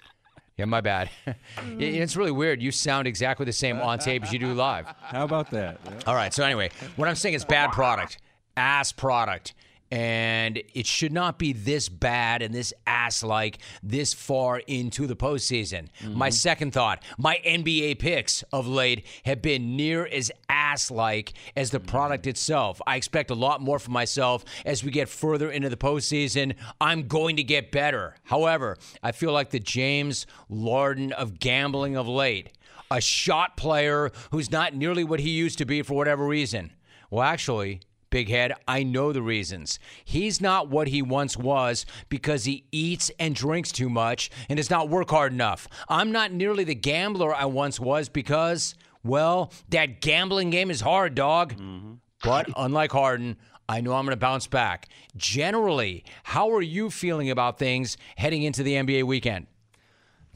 [0.59, 1.09] Yeah, my bad.
[1.79, 2.01] Yeah, mm.
[2.01, 2.61] it's really weird.
[2.61, 4.87] You sound exactly the same on tape as you do live.
[5.01, 5.79] How about that?
[5.85, 5.93] Yeah.
[6.07, 6.35] All right.
[6.35, 8.19] So anyway, what I'm saying is bad product,
[8.57, 9.55] ass product,
[9.91, 15.17] and it should not be this bad and this ass like this far into the
[15.17, 15.89] postseason.
[16.03, 16.33] My mm-hmm.
[16.33, 21.81] second thought: my NBA picks of late have been near as ass like as the
[21.81, 22.31] product mm-hmm.
[22.31, 22.81] itself.
[22.87, 26.55] I expect a lot more from myself as we get further into the postseason.
[26.81, 28.15] I'm going to get better.
[28.25, 32.51] However, I feel like the James Larden of gambling of late
[32.91, 36.73] a shot player who's not nearly what he used to be for whatever reason.
[37.11, 39.79] Well, actually, Big Head, I know the reasons.
[40.05, 44.71] He's not what he once was because he eats and drinks too much and does
[44.71, 45.69] not work hard enough.
[45.89, 51.15] I'm not nearly the gambler I once was because, well, that gambling game is hard,
[51.15, 51.55] dog.
[51.55, 51.95] Mm-hmm.
[52.23, 53.37] But unlike Harden,
[53.69, 54.89] I know I'm going to bounce back.
[55.17, 59.47] Generally, how are you feeling about things heading into the NBA weekend?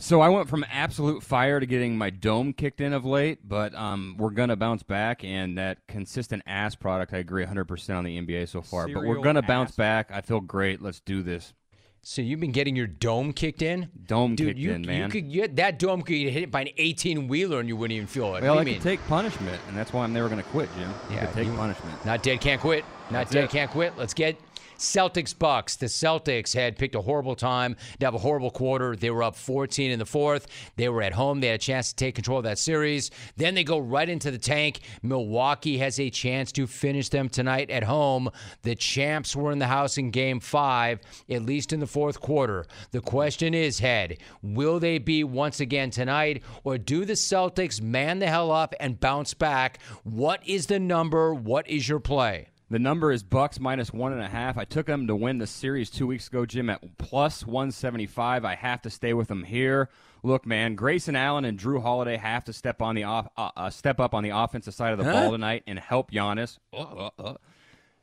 [0.03, 3.73] So I went from absolute fire to getting my dome kicked in of late, but
[3.77, 8.21] um, we're gonna bounce back, and that consistent ass product, I agree 100% on the
[8.21, 8.89] NBA so far.
[8.89, 9.77] but we're gonna bounce ass.
[9.77, 10.11] back.
[10.11, 10.83] I feel great.
[10.83, 11.55] Let's do this.
[12.03, 13.91] So you've been getting your dome kicked in?
[14.09, 15.09] Dome Dude, kicked you, in, you man.
[15.09, 18.09] could get that dome could get hit by an 18 wheeler and you wouldn't even
[18.09, 18.43] feel it.
[18.43, 18.97] well, what I do could mean?
[18.99, 20.93] take punishment, and that's why I'm never gonna quit, Jim.
[21.13, 22.05] Yeah, could take you- punishment.
[22.05, 22.85] Not dead, can't quit.
[23.13, 23.51] Not That's dead, it.
[23.51, 23.93] can't quit.
[23.97, 24.37] Let's get
[24.83, 25.77] Celtics Bucks.
[25.77, 28.97] The Celtics had picked a horrible time to have a horrible quarter.
[28.97, 30.49] They were up 14 in the fourth.
[30.77, 31.41] They were at home.
[31.41, 33.13] They had a chance to take control of that series.
[33.37, 34.81] Then they go right into the tank.
[35.03, 38.29] Milwaukee has a chance to finish them tonight at home.
[38.63, 42.67] The champs were in the house in game five, at least in the fourth quarter.
[42.91, 48.19] The question is, Head, will they be once again tonight, or do the Celtics man
[48.19, 49.79] the hell up and bounce back?
[50.03, 51.33] What is the number?
[51.33, 52.49] What is your play?
[52.73, 54.57] The number is Bucks minus one and a half.
[54.57, 58.47] I took them to win the series two weeks ago, Jim, at plus 175.
[58.47, 59.91] I have to stay with them here.
[60.23, 63.69] Look, man, Grayson Allen and Jrue Holiday have to step on the off, uh, uh,
[63.69, 66.57] step up on the offensive side of the ball tonight and help Giannis.
[66.73, 67.35] Uh, uh, uh.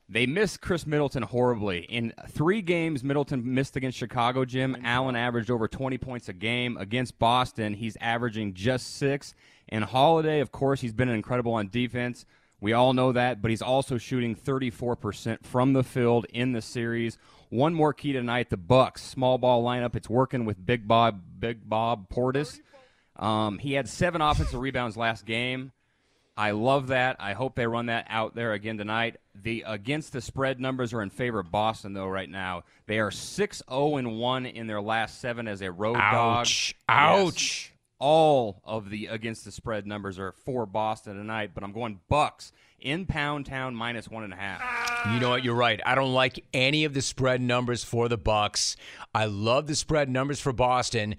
[0.07, 1.79] They missed Khris Middleton horribly.
[1.79, 6.77] In three games Middleton missed against Chicago, Jim, Allen averaged over 20 points a game.
[6.77, 9.33] Against Boston, he's averaging just six.
[9.67, 12.27] And Holiday, of course, he's been incredible on defense.
[12.61, 17.17] We all know that, but he's also shooting 34% from the field in the series.
[17.49, 19.95] One more key tonight: the Bucks small ball lineup.
[19.95, 22.59] It's working with Big Bob, Big Bob Portis.
[23.15, 25.71] Um, he had seven offensive rebounds last game.
[26.37, 27.17] I love that.
[27.19, 29.17] I hope they run that out there again tonight.
[29.35, 32.63] The against the spread numbers are in favor of Boston though right now.
[32.87, 36.45] They are 6-0 and 1 in their last 7 as a road dog.
[36.87, 37.69] Ouch.
[37.71, 37.71] Yes.
[37.99, 42.53] All of the against the spread numbers are for Boston tonight, but I'm going Bucks
[42.79, 44.61] in Pound Town minus one and a half.
[45.13, 45.43] You know what?
[45.43, 45.81] You're right.
[45.85, 48.77] I don't like any of the spread numbers for the Bucks.
[49.13, 51.15] I love the spread numbers for Boston.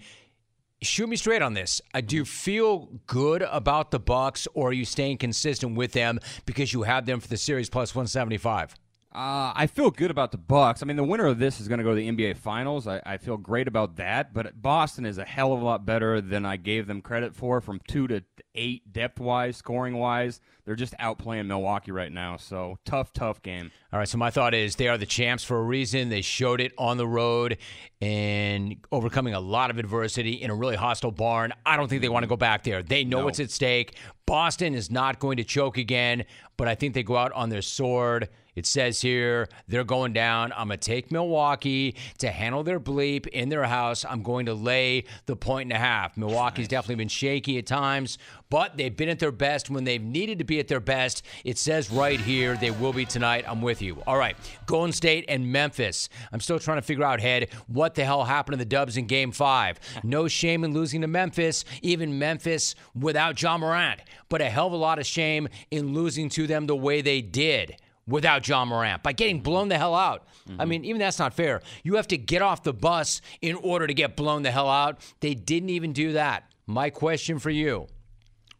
[0.82, 1.82] Shoot me straight on this.
[1.92, 6.18] Uh, do you feel good about the Bucks, or are you staying consistent with them
[6.46, 8.74] because you have them for the series plus 175?
[9.12, 10.82] Uh, I feel good about the Bucks.
[10.82, 12.86] I mean, the winner of this is going to go to the NBA Finals.
[12.86, 14.32] I, I feel great about that.
[14.32, 17.60] But Boston is a hell of a lot better than I gave them credit for,
[17.60, 18.22] from two to
[18.54, 20.40] eight depth wise, scoring wise.
[20.64, 22.36] They're just outplaying Milwaukee right now.
[22.36, 23.72] So tough, tough game.
[23.92, 26.08] All right, so my thought is they are the champs for a reason.
[26.08, 27.58] They showed it on the road
[28.00, 31.52] and overcoming a lot of adversity in a really hostile barn.
[31.66, 32.84] I don't think they want to go back there.
[32.84, 33.96] They know what's at stake.
[34.24, 36.24] Boston is not going to choke again,
[36.56, 38.28] but I think they go out on their sword.
[38.60, 40.52] It says here they're going down.
[40.54, 44.04] I'm going to take Milwaukee to handle their bleep in their house.
[44.04, 46.18] I'm going to lay the point and a half.
[46.18, 48.18] Milwaukee's definitely been shaky at times,
[48.50, 51.24] but they've been at their best when they've needed to be at their best.
[51.42, 53.46] It says right here they will be tonight.
[53.48, 54.02] I'm with you.
[54.06, 56.10] All right, Golden State and Memphis.
[56.30, 59.06] I'm still trying to figure out, head, what the hell happened to the Dubs in
[59.06, 59.80] Game Five.
[60.02, 64.72] No shame in losing to Memphis, even Memphis without Ja Morant, but a hell of
[64.72, 67.76] a lot of shame in losing to them the way they did
[68.10, 69.44] without Ja Morant by getting mm-hmm.
[69.44, 70.26] blown the hell out.
[70.46, 70.68] I mm-hmm.
[70.68, 71.62] mean, even that's not fair.
[71.82, 75.00] You have to get off the bus in order to get blown the hell out.
[75.20, 76.52] They didn't even do that.
[76.66, 77.86] My question for you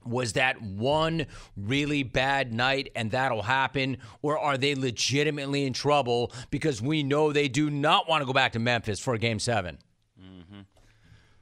[0.05, 6.33] was that one really bad night and that'll happen, or are they legitimately in trouble
[6.51, 9.79] because we know they do not want to go back to Memphis for game 7
[10.19, 10.61] mm-hmm.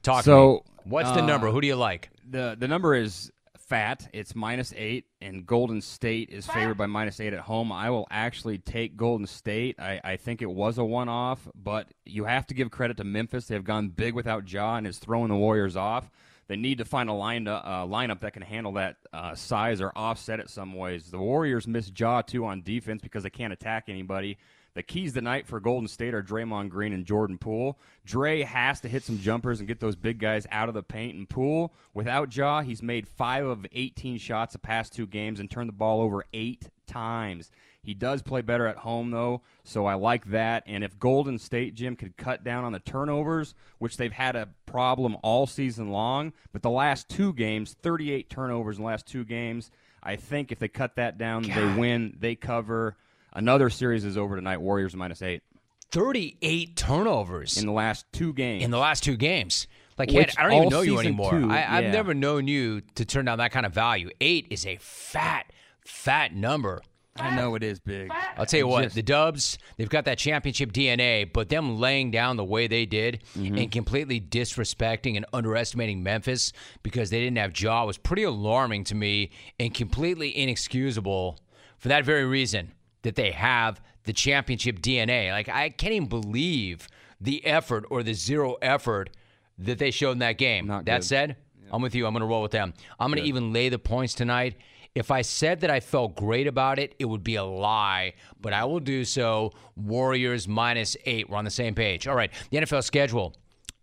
[0.03, 0.33] Talk to me.
[0.33, 1.51] So, What's the uh, number?
[1.51, 2.09] Who do you like?
[2.27, 4.09] The the number is fat.
[4.13, 7.71] It's minus eight, and Golden State is favored by minus eight at home.
[7.71, 9.79] I will actually take Golden State.
[9.79, 13.03] I, I think it was a one off, but you have to give credit to
[13.03, 13.47] Memphis.
[13.47, 16.09] They've gone big without Ja and is throwing the Warriors off.
[16.47, 19.91] They need to find a line uh, lineup that can handle that uh, size or
[19.95, 21.11] offset it some ways.
[21.11, 24.37] The Warriors miss Ja too on defense because they can't attack anybody.
[24.75, 27.79] The keys tonight for Golden State are Draymond Green and Jordan Poole.
[28.05, 31.15] Dre has to hit some jumpers and get those big guys out of the paint.
[31.15, 35.49] And Poole, without Ja, he's made five of 18 shots the past two games and
[35.49, 37.51] turned the ball over eight times.
[37.81, 40.63] He does play better at home, though, so I like that.
[40.67, 44.49] And if Golden State, Jim, could cut down on the turnovers, which they've had a
[44.65, 49.23] problem all season long, but the last two games, 38 turnovers in the last two
[49.23, 49.71] games,
[50.03, 51.55] I think if they cut that down, God.
[51.55, 52.97] they win, they cover.
[53.33, 54.57] Another series is over tonight.
[54.57, 55.43] Warriors minus eight
[55.91, 58.63] 38 turnovers in the last two games.
[58.63, 59.67] in the last two games.
[59.97, 61.31] Like, Which I don't even know you anymore.
[61.31, 61.91] two, I, I've yeah.
[61.91, 64.09] never known you to turn down that kind of value.
[64.21, 65.51] Eight is a fat,
[65.85, 66.81] fat number.
[67.17, 68.09] I know it is big.
[68.37, 72.11] I'll tell you what, Just- the Dubs, they've got that championship DNA, but them laying
[72.11, 73.57] down the way they did Mm-hmm.
[73.57, 78.95] and completely disrespecting and underestimating Memphis because they didn't have Ja was pretty alarming to
[78.95, 81.39] me and completely inexcusable
[81.77, 82.71] for that very reason
[83.03, 85.31] that they have the championship DNA.
[85.31, 86.87] Like, I can't even believe
[87.21, 89.09] the effort or the zero effort
[89.57, 90.67] that they showed in that game.
[90.67, 91.07] Not that good.
[91.07, 91.35] said,
[91.71, 92.05] I'm with you.
[92.05, 92.73] I'm going to roll with them.
[92.99, 94.55] I'm going to even lay the points tonight.
[94.95, 98.53] If I said that I felt great about it, it would be a lie, but
[98.53, 99.53] I will do so.
[99.75, 101.29] Warriors minus eight.
[101.29, 102.07] We're on the same page.
[102.07, 102.31] All right.
[102.49, 103.35] The NFL schedule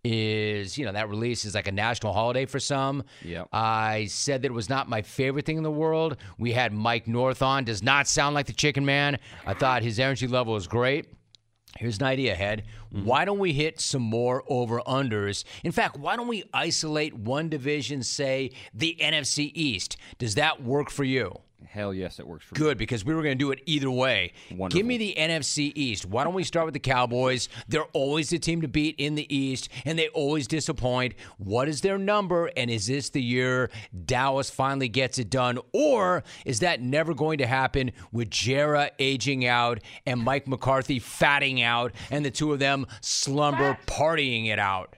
[0.03, 3.03] is, you know, that release is like a national holiday for some.
[3.23, 3.45] Yeah.
[3.51, 6.17] I said that it was not my favorite thing in the world.
[6.37, 7.65] We had Mike North on.
[7.65, 9.19] Does not sound like the chicken man.
[9.45, 11.07] I thought his energy level was great.
[11.77, 12.63] Here's an idea, Head.
[12.93, 13.05] Mm-hmm.
[13.05, 15.43] Why don't we hit some more over unders?
[15.63, 19.97] In fact, why don't we isolate one division, say the NFC East?
[20.17, 21.33] Does that work for you?
[21.65, 22.59] Hell yes, it works for me.
[22.59, 24.33] Good, because we were going to do it either way.
[24.51, 24.77] Wonderful.
[24.77, 26.05] Give me the NFC East.
[26.05, 27.49] Why don't we start with the Cowboys?
[27.67, 31.15] They're always the team to beat in the East, and they always disappoint.
[31.37, 33.71] What is their number, and is this the year
[34.05, 35.57] Dallas finally gets it done?
[35.73, 41.61] Or is that never going to happen with Jera aging out and Mike McCarthy fatting
[41.61, 44.96] out, and the two of them slumber partying it out?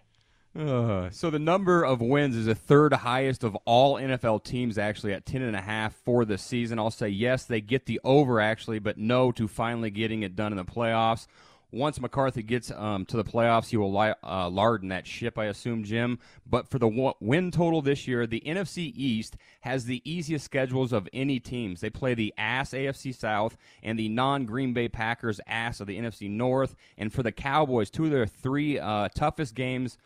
[0.57, 5.13] Uh, so the number of wins is the third highest of all NFL teams, actually
[5.13, 6.79] at ten and a half for the season.
[6.79, 10.51] I'll say yes, they get the over actually, but no to finally getting it done
[10.51, 11.27] in the playoffs.
[11.71, 15.45] Once McCarthy gets um, to the playoffs, he will li- uh, larden that ship, I
[15.45, 16.17] assume, Jim.
[16.43, 20.91] But for the w- win total this year, the NFC East has the easiest schedules
[20.91, 21.81] of any teams.
[21.81, 25.99] They play the ass AFC South and the non Green Bay Packers ass of the
[25.99, 26.75] NFC North.
[26.97, 29.99] And for the Cowboys, two of their three uh, toughest games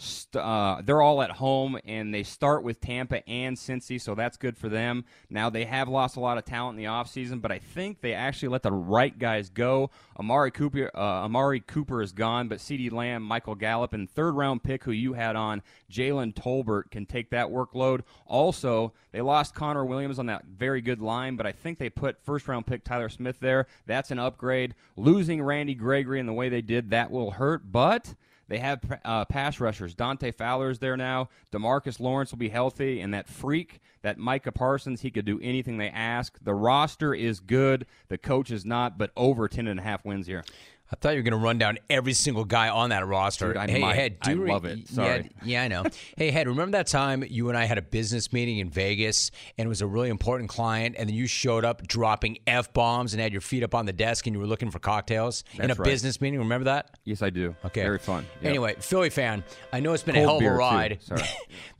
[0.00, 4.36] St- uh, they're all at home, and they start with Tampa and Cincy, so that's
[4.36, 5.04] good for them.
[5.28, 8.14] Now, they have lost a lot of talent in the offseason, but I think they
[8.14, 9.90] actually let the right guys go.
[10.16, 14.62] Amari Cooper, uh, Amari Cooper is gone, but CeeDee Lamb, Michael Gallup, and third round
[14.62, 18.02] pick who you had on, Jalen Tolbert, can take that workload.
[18.24, 22.22] Also, they lost Connor Williams on that very good line, but I think they put
[22.22, 23.66] first round pick Tyler Smith there.
[23.86, 24.76] That's an upgrade.
[24.96, 28.14] Losing Randy Gregory in the way they did, that will hurt, but.
[28.48, 29.94] They have uh, pass rushers.
[29.94, 31.28] Dante Fowler is there now.
[31.52, 35.76] Demarcus Lawrence will be healthy, and that freak, that Micah Parsons, he could do anything
[35.76, 36.38] they ask.
[36.42, 37.86] The roster is good.
[38.08, 40.44] The coach is not, but over ten and a half wins here.
[40.90, 43.48] I thought you were going to run down every single guy on that roster.
[43.48, 43.94] Dude, I hey, might.
[43.94, 44.78] Head, I re- love it.
[44.78, 45.30] Yeah, Sorry.
[45.44, 45.84] Yeah, I know.
[46.16, 49.66] hey, Head, remember that time you and I had a business meeting in Vegas and
[49.66, 53.20] it was a really important client, and then you showed up dropping F bombs and
[53.20, 55.74] had your feet up on the desk and you were looking for cocktails in a
[55.74, 55.84] right.
[55.84, 56.38] business meeting?
[56.38, 56.98] Remember that?
[57.04, 57.54] Yes, I do.
[57.66, 57.82] Okay.
[57.82, 58.26] very fun.
[58.40, 58.48] Yep.
[58.48, 60.98] Anyway, Philly fan, I know it's been Cold a hell of a ride.
[61.02, 61.22] Sorry.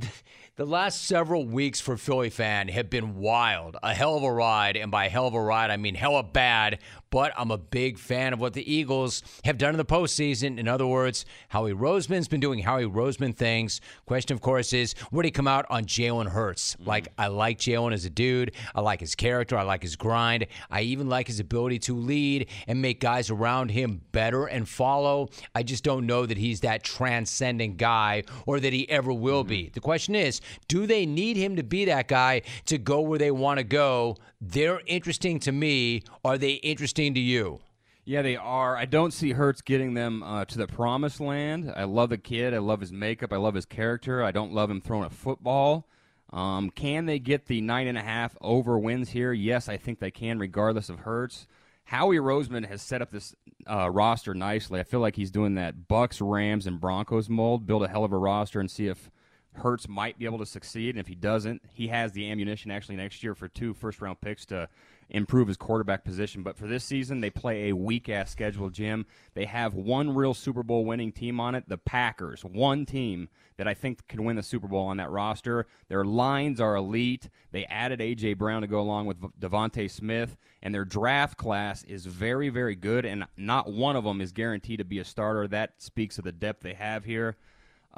[0.59, 3.77] the last several weeks for Philly fan have been wild.
[3.81, 4.77] A hell of a ride.
[4.77, 6.81] And by hell of a ride, I mean hella bad.
[7.11, 10.59] But I'm a big fan of what the Eagles have done in the postseason.
[10.59, 13.81] In other words, Howie Roseman's been doing Howie Roseman things.
[14.07, 16.75] Question, of course, is where do he come out on Jalen Hurts?
[16.75, 16.89] Mm-hmm.
[16.89, 18.53] Like, I like Jalen as a dude.
[18.75, 19.57] I like his character.
[19.57, 20.47] I like his grind.
[20.71, 25.29] I even like his ability to lead and make guys around him better and follow.
[25.55, 29.49] I just don't know that he's that transcendent guy or that he ever will mm-hmm.
[29.49, 29.71] be.
[29.71, 33.31] The question is, do they need him to be that guy to go where they
[33.31, 34.17] want to go?
[34.41, 36.03] They're interesting to me.
[36.25, 37.61] Are they interesting to you?
[38.05, 38.77] Yeah, they are.
[38.77, 41.73] I don't see Hurts getting them uh, to the promised land.
[41.77, 42.55] I love the kid.
[42.55, 43.33] I love his makeup.
[43.33, 44.23] I love his character.
[44.23, 45.87] I don't love him throwing a football.
[46.33, 49.33] Um, can they get the nine and a half over wins here?
[49.33, 51.47] Yes, I think they can, regardless of Hurts.
[51.85, 53.35] Howie Roseman has set up this
[53.67, 54.79] uh, roster nicely.
[54.79, 57.67] I feel like he's doing that Bucks, Rams, and Broncos mold.
[57.67, 59.11] Build a hell of a roster and see if
[59.55, 60.91] Hurts might be able to succeed.
[60.91, 64.21] And if he doesn't, he has the ammunition actually next year for two first round
[64.21, 64.69] picks to
[65.11, 66.43] improve his quarterback position.
[66.43, 69.07] But for this season, they play a weak ass schedule, Jim.
[69.35, 72.45] They have one real Super Bowl winning team on it, the Packers.
[72.45, 75.67] One team that I think can win the Super Bowl on that roster.
[75.89, 77.29] Their lines are elite.
[77.51, 78.35] They added A.J.
[78.35, 83.05] Brown to go along with DeVonta Smith, and their draft class is very, very good,
[83.05, 85.49] and not one of them is guaranteed to be a starter.
[85.49, 87.37] That speaks of the depth they have here.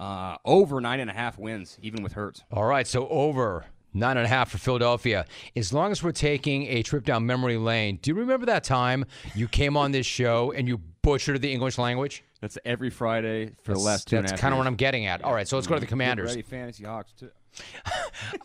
[0.01, 2.43] Uh, over nine and a half wins, even with Hurts.
[2.51, 5.27] All right, so over nine and a half for Philadelphia.
[5.55, 9.05] As long as we're taking a trip down memory lane, do you remember that time
[9.35, 12.25] you came on this show and you butchered the English language?
[12.41, 14.23] That's every Friday for the last two.
[14.23, 15.23] That's kind of what I'm getting at.
[15.23, 16.31] All right, so let's go to the Commanders.
[16.31, 17.31] Ready, fantasy Hawks too.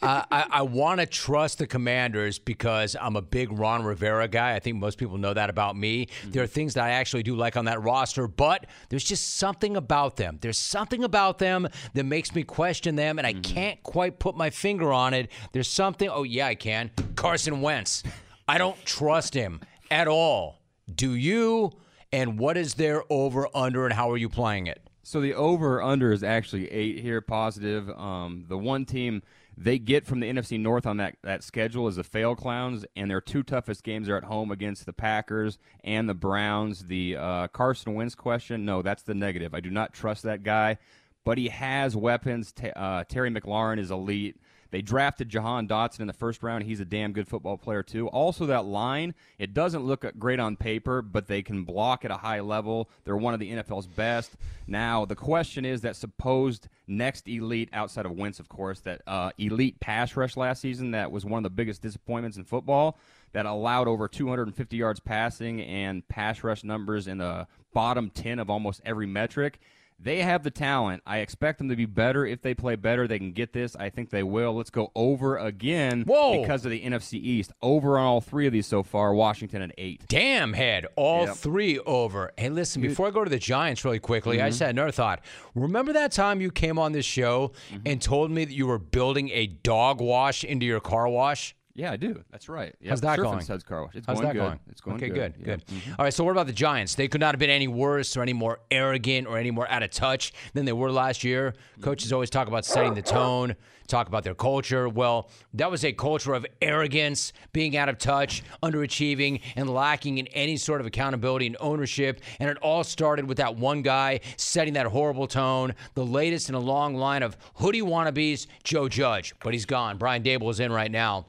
[0.02, 4.56] Uh, I, I want to trust the Commanders because I'm a big Ron Rivera guy.
[4.56, 6.06] I think most people know that about me.
[6.06, 6.32] Mm-hmm.
[6.32, 9.78] There are things that I actually do like on that roster, but there's just something
[9.78, 10.38] about them.
[10.42, 13.42] There's something about them that makes me question them, and I mm-hmm.
[13.42, 15.32] can't quite put my finger on it.
[15.52, 16.10] There's something.
[16.10, 16.92] Oh yeah, I can.
[17.16, 18.04] Carson Wentz.
[18.48, 20.62] I don't trust him at all.
[20.94, 21.72] Do you?
[22.12, 24.85] And what is their over under, and how are you playing it?
[25.06, 27.92] So the over under is actually eight here, positive.
[27.92, 29.22] Um, the one team
[29.56, 33.12] they get from the NFC North on that, that schedule is the Fail Clowns, and
[33.12, 36.88] their two toughest games are at home against the Packers and the Browns.
[36.88, 39.54] The uh, Carson Wentz question, no, that's the negative.
[39.54, 40.80] I do not trust that guy,
[41.24, 42.52] but he has weapons.
[42.52, 44.38] T- uh, Terry McLaurin is elite.
[44.76, 46.66] They drafted Jahan Dotson in the first round.
[46.66, 48.10] He's a damn good football player, too.
[48.10, 52.18] Also, that line, it doesn't look great on paper, but they can block at a
[52.18, 52.90] high level.
[53.06, 54.36] They're one of the NFL's best.
[54.68, 59.32] Now, the question is that supposed next elite, outside of Wentz, of course, that uh,
[59.38, 62.98] elite pass rush last season that was one of the biggest disappointments in football
[63.32, 68.50] that allowed over 250 yards passing and pass rush numbers in the bottom 10 of
[68.50, 69.58] almost every metric.
[69.98, 71.02] They have the talent.
[71.06, 72.26] I expect them to be better.
[72.26, 73.76] If they play better, they can get this.
[73.76, 74.54] I think they will.
[74.54, 76.42] Let's go over again Whoa.
[76.42, 77.54] because of the NFC East.
[77.62, 79.14] Over on all three of these so far.
[79.14, 80.04] Washington at eight.
[80.08, 80.86] Damn head.
[80.96, 81.36] All yep.
[81.36, 82.34] three over.
[82.38, 84.46] Hey, listen, before I go to the Giants really quickly, mm-hmm.
[84.46, 85.22] I just had another thought.
[85.56, 87.82] Remember that time you came on this show mm-hmm.
[87.86, 91.56] and told me that you were building a dog wash into your car wash?
[91.78, 92.24] Yeah, I do.
[92.32, 92.74] That's right.
[92.80, 92.90] Yep.
[92.90, 93.42] How's that going?
[93.42, 93.96] Suds car wash.
[93.96, 94.40] It's How's going that good.
[94.40, 94.60] going?
[94.70, 95.36] It's going okay, good.
[95.36, 95.68] good, good.
[95.68, 95.92] Mm-hmm.
[96.00, 96.14] All right.
[96.14, 96.96] So what about the Giants?
[96.96, 99.84] They could not have been any worse or any more arrogant or any more out
[99.84, 101.54] of touch than they were last year.
[101.82, 103.56] Coaches always talk about setting the tone,
[103.88, 104.88] talk about their culture.
[104.88, 110.28] Well, that was a culture of arrogance, being out of touch, underachieving, and lacking in
[110.28, 112.22] any sort of accountability and ownership.
[112.40, 115.74] And it all started with that one guy setting that horrible tone.
[115.96, 119.98] The latest in a long line of hoodie wannabes, Joe Judge, but he's gone.
[119.98, 121.26] Brian Daboll is in right now.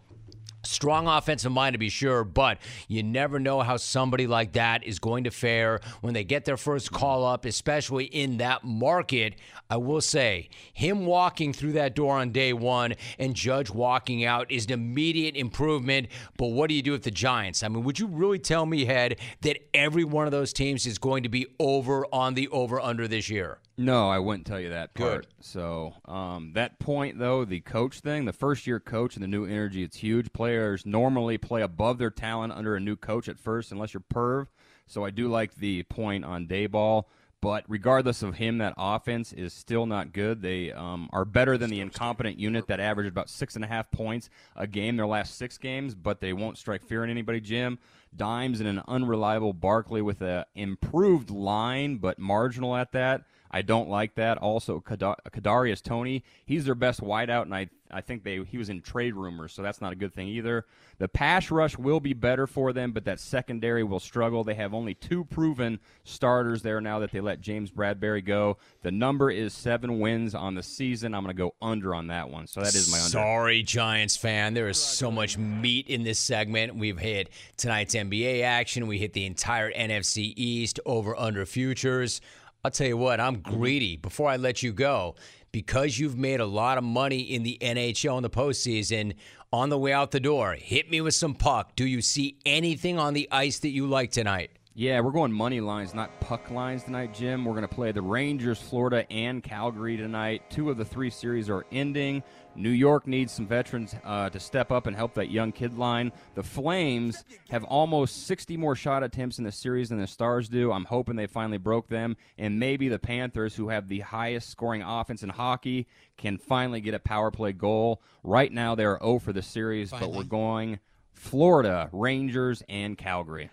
[0.67, 2.59] Strong offensive mind to be sure, but
[2.89, 6.57] you never know how somebody like that is going to fare when they get their
[6.57, 9.35] first call up, especially in that market.
[9.71, 14.51] I will say, him walking through that door on day one and Judge walking out
[14.51, 16.09] is an immediate improvement.
[16.37, 17.63] But what do you do with the Giants?
[17.63, 20.99] I mean, would you really tell me, Head, that every one of those teams is
[20.99, 23.59] going to be over on the over under this year?
[23.79, 25.23] No, I wouldn't tell you that part.
[25.23, 25.45] Good.
[25.45, 29.45] So um, that point, though, the coach thing, the first year coach and the new
[29.45, 30.33] energy, it's huge.
[30.33, 34.47] Players normally play above their talent under a new coach at first, unless you're perv.
[34.87, 37.05] So I do like the point on Daboll.
[37.43, 40.41] But regardless of him, that offense is still not good.
[40.41, 43.91] They um, are better than the incompetent unit that averaged about six and a half
[43.91, 47.79] points a game their last six games, but they won't strike fear in anybody, Jim.
[48.17, 53.25] Dimes and an unreliable Barkley with an improved line, but marginal at that.
[53.51, 54.39] I don't like that.
[54.39, 58.81] Also, Kadarius Toney, he's their best wideout, and I I think they he was in
[58.81, 60.67] trade rumors, so that's not a good thing either.
[60.99, 64.45] The pass rush will be better for them, but that secondary will struggle.
[64.45, 68.57] They have only two proven starters there now that they let James Bradberry go.
[68.83, 71.15] The number is seven wins on the season.
[71.15, 72.47] I'm going to go under on that one.
[72.47, 73.11] So that is my under.
[73.11, 74.55] Sorry, Giants fan.
[74.55, 76.77] There is so much meat in this segment.
[76.77, 78.87] We've hit tonight's NBA action.
[78.87, 82.21] We hit the entire NFC East over under futures.
[82.67, 83.59] I'll tell you what, I'm mm-hmm.
[83.61, 83.97] greedy.
[83.97, 85.15] Before I let you go,
[85.53, 89.15] because you've made a lot of money in the NHL in the postseason,
[89.53, 91.77] on the way out the door, hit me with some puck.
[91.77, 94.51] Do you see anything on the ice that you like tonight?
[94.75, 97.45] Yeah, we're going money lines, not puck lines tonight, Jim.
[97.45, 100.43] We're going to play the Rangers, Florida, and Calgary tonight.
[100.51, 102.25] Two of the three series are ending.
[102.57, 106.13] New York needs some veterans uh, to step up and help that young kid line.
[106.35, 110.73] The Flames have almost 60 more shot attempts in the series than the Stars do.
[110.73, 112.17] I'm hoping they finally broke them.
[112.39, 115.87] And maybe the Panthers, who have the highest scoring offense in hockey,
[116.17, 118.03] can finally get a power play goal.
[118.23, 120.11] Right now, they're 0 for the series, finally.
[120.11, 120.81] but we're going
[121.13, 123.51] Florida, Rangers, and Calgary.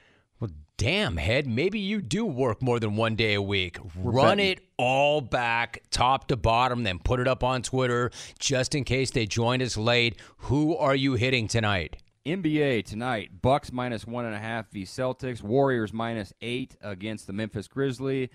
[0.83, 3.77] Damn, head, maybe you do work more than one day a week.
[3.95, 4.51] We're Run betting.
[4.51, 9.09] it all back, top to bottom, then put it up on Twitter just in case
[9.09, 10.19] they joined us late.
[10.39, 11.95] Who are you hitting tonight?
[12.25, 15.41] NBA tonight: Bucks minus one and a half v Celtics.
[15.41, 18.29] Warriors minus eight against the Memphis Grizzly.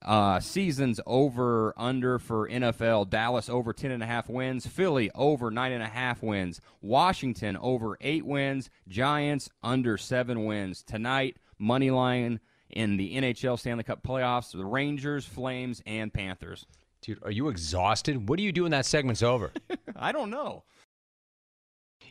[0.00, 3.10] Uh, seasons over under for NFL.
[3.10, 4.68] Dallas over ten and a half wins.
[4.68, 6.60] Philly over nine and a half wins.
[6.80, 8.70] Washington over eight wins.
[8.86, 11.38] Giants under seven wins tonight.
[11.58, 12.40] Money line
[12.70, 16.66] in the NHL Stanley Cup playoffs: the Rangers, Flames, and Panthers.
[17.00, 18.28] Dude, are you exhausted?
[18.28, 19.52] What do you do when that segment's over?
[19.96, 20.64] I don't know.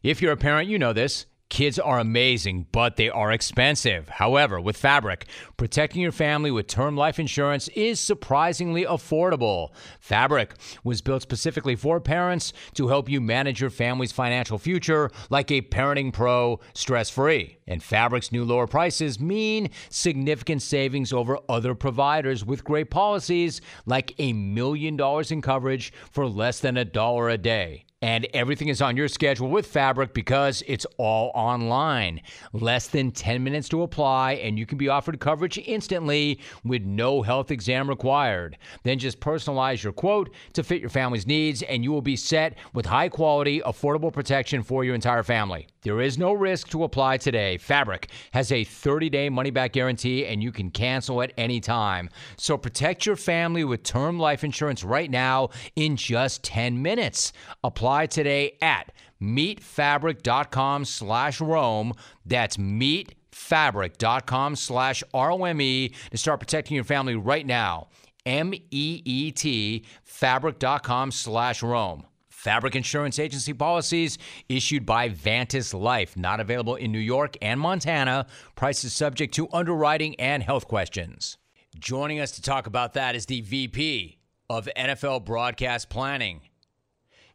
[0.03, 1.25] If you're a parent, you know this.
[1.49, 4.09] Kids are amazing, but they are expensive.
[4.09, 9.69] However, with Fabric, protecting your family with term life insurance is surprisingly affordable.
[10.01, 15.49] Fabric was built specifically for parents to help you manage your family's financial future like
[15.49, 17.57] a parenting pro, stress free.
[17.65, 24.13] And Fabric's new lower prices mean significant savings over other providers with great policies like
[24.19, 27.85] a million dollars in coverage for less than a dollar a day.
[28.03, 32.21] And everything is on your schedule with Fabric because it's all online.
[32.53, 37.23] Less than 10 minutes to apply, and you can be offered coverage instantly with no
[37.23, 38.59] health exam required.
[38.83, 42.59] Then just personalize your quote to fit your family's needs, and you will be set
[42.71, 45.65] with high quality, affordable protection for your entire family.
[45.81, 47.57] There is no risk to apply today.
[47.57, 52.11] Fabric has a 30 day money back guarantee, and you can cancel at any time.
[52.37, 57.33] So protect your family with term life insurance right now in just 10 minutes.
[57.63, 58.91] Apply today at
[59.21, 61.93] meetfabric.com slash Rome.
[62.25, 67.87] That's meetfabric.com slash R-O-M-E to start protecting your family right now.
[68.25, 72.05] M-E-E-T fabric.com slash Rome.
[72.29, 74.17] Fabric Insurance Agency policies
[74.47, 78.27] issued by Vantis Life, not available in New York and Montana.
[78.55, 81.37] Prices subject to underwriting and health questions.
[81.79, 84.19] Joining us to talk about that is the VP
[84.49, 86.41] of NFL Broadcast Planning.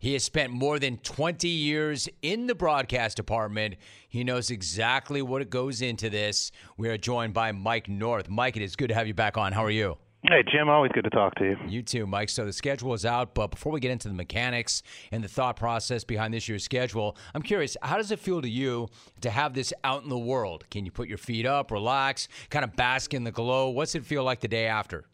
[0.03, 3.76] He has spent more than 20 years in the broadcast department.
[4.09, 6.50] He knows exactly what goes into this.
[6.76, 8.28] We are joined by Mike North.
[8.28, 9.53] Mike, it is good to have you back on.
[9.53, 9.96] How are you?
[10.24, 11.57] Hey, Jim, always good to talk to you.
[11.68, 12.30] You too, Mike.
[12.30, 14.82] So the schedule is out, but before we get into the mechanics
[15.12, 18.48] and the thought process behind this year's schedule, I'm curious, how does it feel to
[18.48, 18.88] you
[19.20, 20.64] to have this out in the world?
[20.68, 23.68] Can you put your feet up, relax, kind of bask in the glow?
[23.68, 25.05] What's it feel like the day after?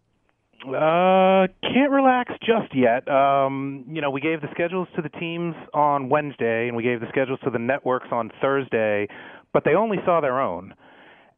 [0.66, 3.08] Uh, can't relax just yet.
[3.08, 7.00] Um, you know, we gave the schedules to the teams on Wednesday, and we gave
[7.00, 9.06] the schedules to the networks on Thursday,
[9.52, 10.74] but they only saw their own.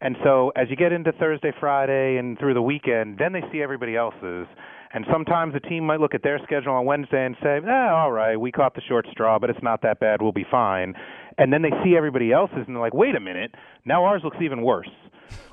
[0.00, 3.60] And so, as you get into Thursday, Friday, and through the weekend, then they see
[3.60, 4.46] everybody else's.
[4.92, 7.90] And sometimes the team might look at their schedule on Wednesday and say, "Ah, eh,
[7.90, 10.22] all right, we caught the short straw, but it's not that bad.
[10.22, 10.94] We'll be fine."
[11.36, 13.54] And then they see everybody else's, and they're like, "Wait a minute,
[13.84, 14.90] now ours looks even worse."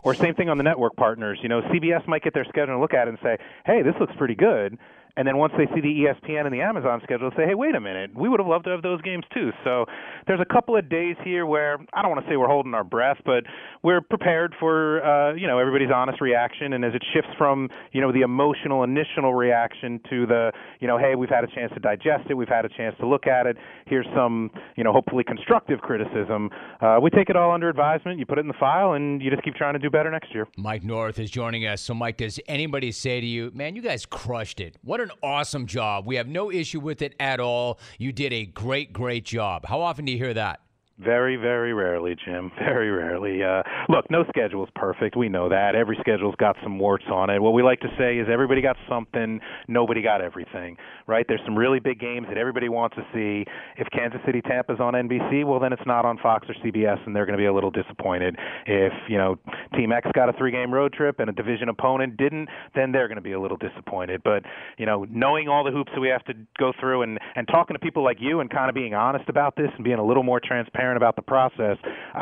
[0.04, 1.40] Or same thing on the network partners.
[1.42, 3.96] You know, CBS might get their schedule and look at it and say, "Hey, this
[4.00, 4.78] looks pretty good."
[5.18, 7.74] And then once they see the ESPN and the Amazon schedule, they say, "Hey, wait
[7.74, 9.86] a minute, we would have loved to have those games too." So
[10.28, 12.84] there's a couple of days here where I don't want to say we're holding our
[12.84, 13.44] breath, but
[13.82, 16.74] we're prepared for uh, you know everybody's honest reaction.
[16.74, 21.00] And as it shifts from you know the emotional initial reaction to the you know,
[21.00, 23.48] hey, we've had a chance to digest it, we've had a chance to look at
[23.48, 23.58] it.
[23.88, 26.52] Here's some you know hopefully constructive criticism.
[26.80, 28.20] Uh, we take it all under advisement.
[28.20, 30.32] You put it in the file, and you just keep trying to do better next
[30.34, 30.48] year.
[30.58, 31.82] Mike North is joining us.
[31.82, 34.78] So, Mike, does anybody say to you, "Man, you guys crushed it.
[34.84, 36.06] What an awesome job.
[36.06, 37.80] We have no issue with it at all.
[37.98, 40.62] You did a great, great job." How often do you hear that?
[41.00, 42.52] Very, very rarely, Jim.
[42.58, 43.44] Very rarely.
[43.44, 45.16] Uh, look, no schedule is perfect.
[45.16, 45.76] We know that.
[45.76, 47.40] Every schedule's got some warts on it.
[47.40, 50.76] What we like to say is everybody got something, nobody got everything,
[51.06, 51.24] right?
[51.28, 53.46] There's some really big games that everybody wants to see.
[53.78, 57.16] If Kansas City Tampa's on NBC, well, then it's not on Fox or CBS, and
[57.16, 58.36] they're going to be a little disappointed.
[58.66, 59.38] If, you know,
[59.76, 63.08] Team X got a three game road trip and a division opponent didn't, then they're
[63.08, 64.22] going to be a little disappointed.
[64.24, 64.44] But,
[64.80, 67.76] you know, knowing all the hoops that we have to go through and, and talking
[67.76, 70.24] to people like you and kind of being honest about this and being a little
[70.24, 71.78] more transparent transparent about the process,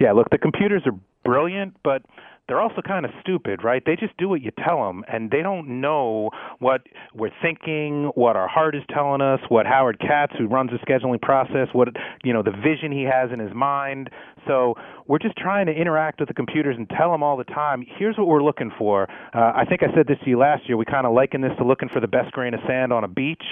[0.00, 2.02] Yeah, look, the computers are brilliant, but
[2.48, 3.82] they're also kind of stupid, right?
[3.84, 6.30] They just do what you tell them, and they don't know
[6.60, 6.82] what
[7.12, 11.20] we're thinking, what our heart is telling us, what Howard Katz, who runs the scheduling
[11.20, 11.88] process, what
[12.22, 14.10] you know, the vision he has in his mind.
[14.46, 14.74] So
[15.08, 18.16] we're just trying to interact with the computers and tell them all the time, here's
[18.16, 19.08] what we're looking for.
[19.34, 20.76] Uh, I think I said this to you last year.
[20.76, 23.08] We kind of liken this to looking for the best grain of sand on a
[23.08, 23.44] beach.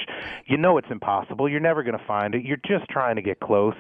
[0.47, 1.49] You know it's impossible.
[1.49, 2.45] You're never going to find it.
[2.45, 3.77] You're just trying to get close.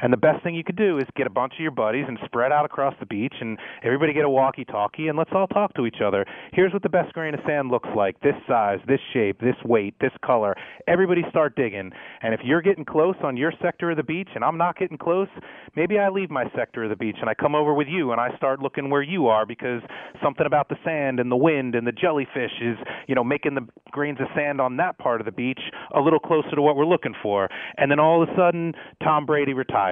[0.00, 2.18] And the best thing you could do is get a bunch of your buddies and
[2.24, 5.86] spread out across the beach and everybody get a walkie-talkie and let's all talk to
[5.86, 6.24] each other.
[6.52, 8.20] Here's what the best grain of sand looks like.
[8.20, 10.54] This size, this shape, this weight, this color.
[10.86, 11.90] Everybody start digging.
[12.22, 14.98] And if you're getting close on your sector of the beach and I'm not getting
[14.98, 15.28] close,
[15.74, 18.20] maybe I leave my sector of the beach and I come over with you and
[18.20, 19.80] I start looking where you are because
[20.22, 22.76] something about the sand and the wind and the jellyfish is,
[23.06, 25.60] you know, making the grains of sand on that part of the beach
[25.94, 27.48] a little closer to what we're looking for.
[27.78, 29.85] And then all of a sudden, Tom Brady retires.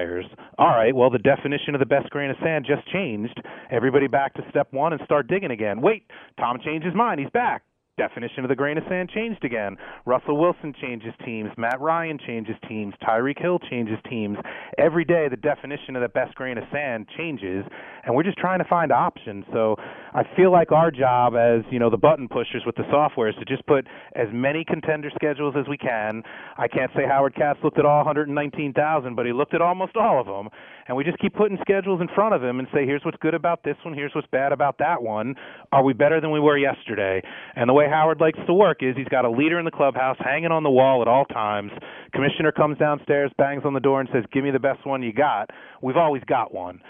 [0.57, 3.41] All right, well, the definition of the best grain of sand just changed.
[3.71, 5.81] Everybody back to step one and start digging again.
[5.81, 6.03] Wait,
[6.39, 7.19] Tom changed his mind.
[7.19, 7.63] He's back
[7.97, 9.77] definition of the grain of sand changed again.
[10.05, 11.49] Russell Wilson changes teams.
[11.57, 12.93] Matt Ryan changes teams.
[13.01, 14.37] Tyreek Hill changes teams.
[14.77, 17.65] Every day, the definition of the best grain of sand changes,
[18.03, 19.45] and we're just trying to find options.
[19.53, 19.75] So
[20.13, 23.35] I feel like our job as you know the button pushers with the software is
[23.39, 26.23] to just put as many contender schedules as we can.
[26.57, 30.19] I can't say Howard Katz looked at all 119,000, but he looked at almost all
[30.19, 30.49] of them,
[30.87, 33.33] and we just keep putting schedules in front of him and say, here's what's good
[33.33, 33.93] about this one.
[33.93, 35.35] Here's what's bad about that one.
[35.71, 37.21] Are we better than we were yesterday?
[37.55, 40.17] And the way Howard likes to work is he's got a leader in the clubhouse
[40.19, 41.71] hanging on the wall at all times.
[42.13, 45.11] Commissioner comes downstairs, bangs on the door, and says, "Give me the best one you
[45.11, 45.49] got."
[45.81, 46.81] We've always got one.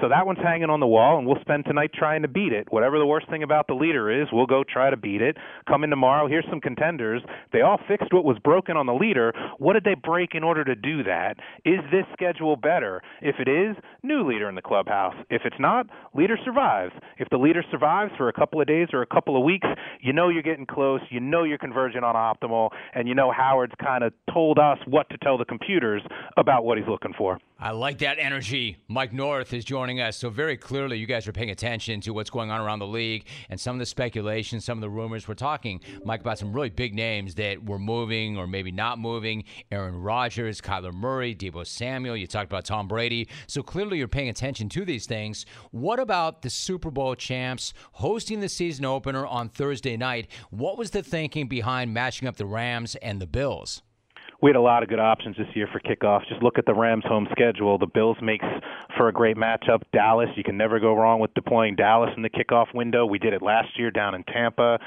[0.00, 2.66] So that one's hanging on the wall, and we'll spend tonight trying to beat it.
[2.70, 5.36] Whatever the worst thing about the leader is, we'll go try to beat it.
[5.68, 6.26] Come in tomorrow.
[6.26, 7.22] Here's some contenders.
[7.52, 9.32] They all fixed what was broken on the leader.
[9.58, 11.36] What did they break in order to do that?
[11.64, 13.02] Is this schedule better?
[13.22, 15.14] If it is, new leader in the clubhouse.
[15.30, 16.92] If it's not, leader survives.
[17.18, 19.68] If the leader survives for a couple of days or a couple of weeks,
[20.00, 21.00] you know you're getting close.
[21.10, 25.08] You know you're converging on optimal, and you know Howard's kind of told us what
[25.10, 26.02] to tell the computers
[26.36, 27.38] about what he's looking for.
[27.56, 28.78] I like that energy.
[28.88, 30.16] Mike North is joining us.
[30.16, 33.26] So, very clearly, you guys are paying attention to what's going on around the league
[33.48, 35.28] and some of the speculation, some of the rumors.
[35.28, 39.44] We're talking, Mike, about some really big names that were moving or maybe not moving
[39.70, 42.16] Aaron Rodgers, Kyler Murray, Deebo Samuel.
[42.16, 43.28] You talked about Tom Brady.
[43.46, 45.46] So, clearly, you're paying attention to these things.
[45.70, 50.26] What about the Super Bowl champs hosting the season opener on Thursday night?
[50.50, 53.83] What was the thinking behind matching up the Rams and the Bills?
[54.44, 56.28] We had a lot of good options this year for kickoffs.
[56.28, 57.78] Just look at the Rams' home schedule.
[57.78, 58.44] The Bills makes
[58.94, 59.80] for a great matchup.
[59.90, 63.06] Dallas, you can never go wrong with deploying Dallas in the kickoff window.
[63.06, 64.78] We did it last year down in Tampa.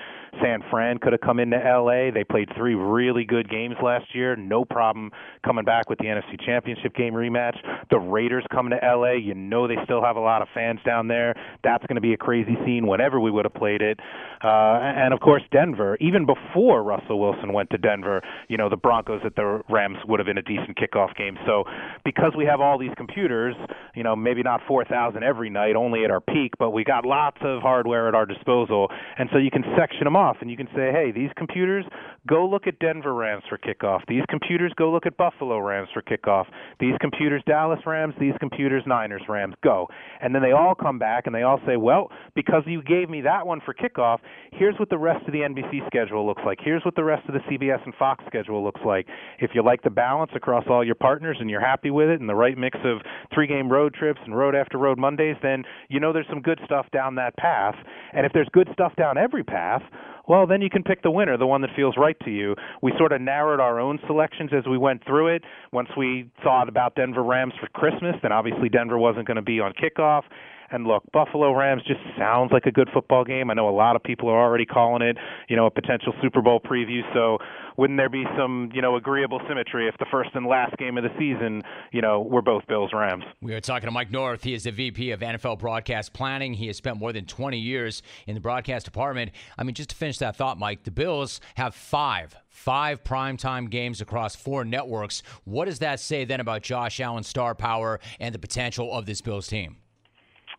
[0.43, 2.11] San Fran could have come into LA.
[2.11, 4.35] They played three really good games last year.
[4.35, 5.11] No problem
[5.43, 7.57] coming back with the NFC Championship game rematch.
[7.89, 9.13] The Raiders coming to LA.
[9.13, 11.33] You know they still have a lot of fans down there.
[11.63, 13.99] That's going to be a crazy scene whenever we would have played it.
[14.43, 15.97] Uh, and of course Denver.
[15.99, 20.19] Even before Russell Wilson went to Denver, you know the Broncos at the Rams would
[20.19, 21.37] have been a decent kickoff game.
[21.45, 21.63] So
[22.05, 23.55] because we have all these computers,
[23.95, 27.37] you know, maybe not 4,000 every night, only at our peak, but we got lots
[27.41, 30.67] of hardware at our disposal, and so you can section them off and you can
[30.75, 31.85] say, hey, these computers
[32.27, 34.01] go look at Denver Rams for kickoff.
[34.07, 36.45] These computers go look at Buffalo Rams for kickoff.
[36.79, 38.13] These computers Dallas Rams.
[38.19, 39.55] These computers Niners Rams.
[39.63, 39.87] Go,
[40.21, 43.21] and then they all come back and they all say, well, because you gave me
[43.21, 44.19] that one for kickoff,
[44.51, 46.59] here's what the rest of the NBC schedule looks like.
[46.63, 49.07] Here's what the rest of the CBS and Fox schedule looks like.
[49.39, 52.29] If you like the balance across all your partners and you're happy with it and
[52.29, 53.01] the right mix of
[53.33, 56.59] three game road trips and road after road Mondays, then you know there's some good
[56.65, 57.75] stuff down that path.
[58.13, 59.81] And if there's good stuff down every path,
[60.27, 62.55] well, then you can pick the winner, the one that feels right to you.
[62.81, 65.43] We sort of narrowed our own selections as we went through it.
[65.71, 69.61] Once we thought about Denver Rams for Christmas, then obviously Denver wasn't going to be
[69.61, 70.23] on kickoff.
[70.71, 73.49] And look, Buffalo Rams just sounds like a good football game.
[73.49, 76.41] I know a lot of people are already calling it, you know, a potential Super
[76.41, 77.01] Bowl preview.
[77.13, 77.37] So
[77.77, 81.03] wouldn't there be some, you know, agreeable symmetry if the first and last game of
[81.03, 83.23] the season, you know, were both Bills Rams?
[83.41, 84.43] We are talking to Mike North.
[84.43, 86.53] He is the VP of NFL broadcast planning.
[86.53, 89.31] He has spent more than 20 years in the broadcast department.
[89.57, 94.01] I mean, just to finish that thought, Mike, the Bills have five five primetime games
[94.01, 95.21] across four networks.
[95.43, 99.21] What does that say then about Josh Allen's star power and the potential of this
[99.21, 99.77] Bills team?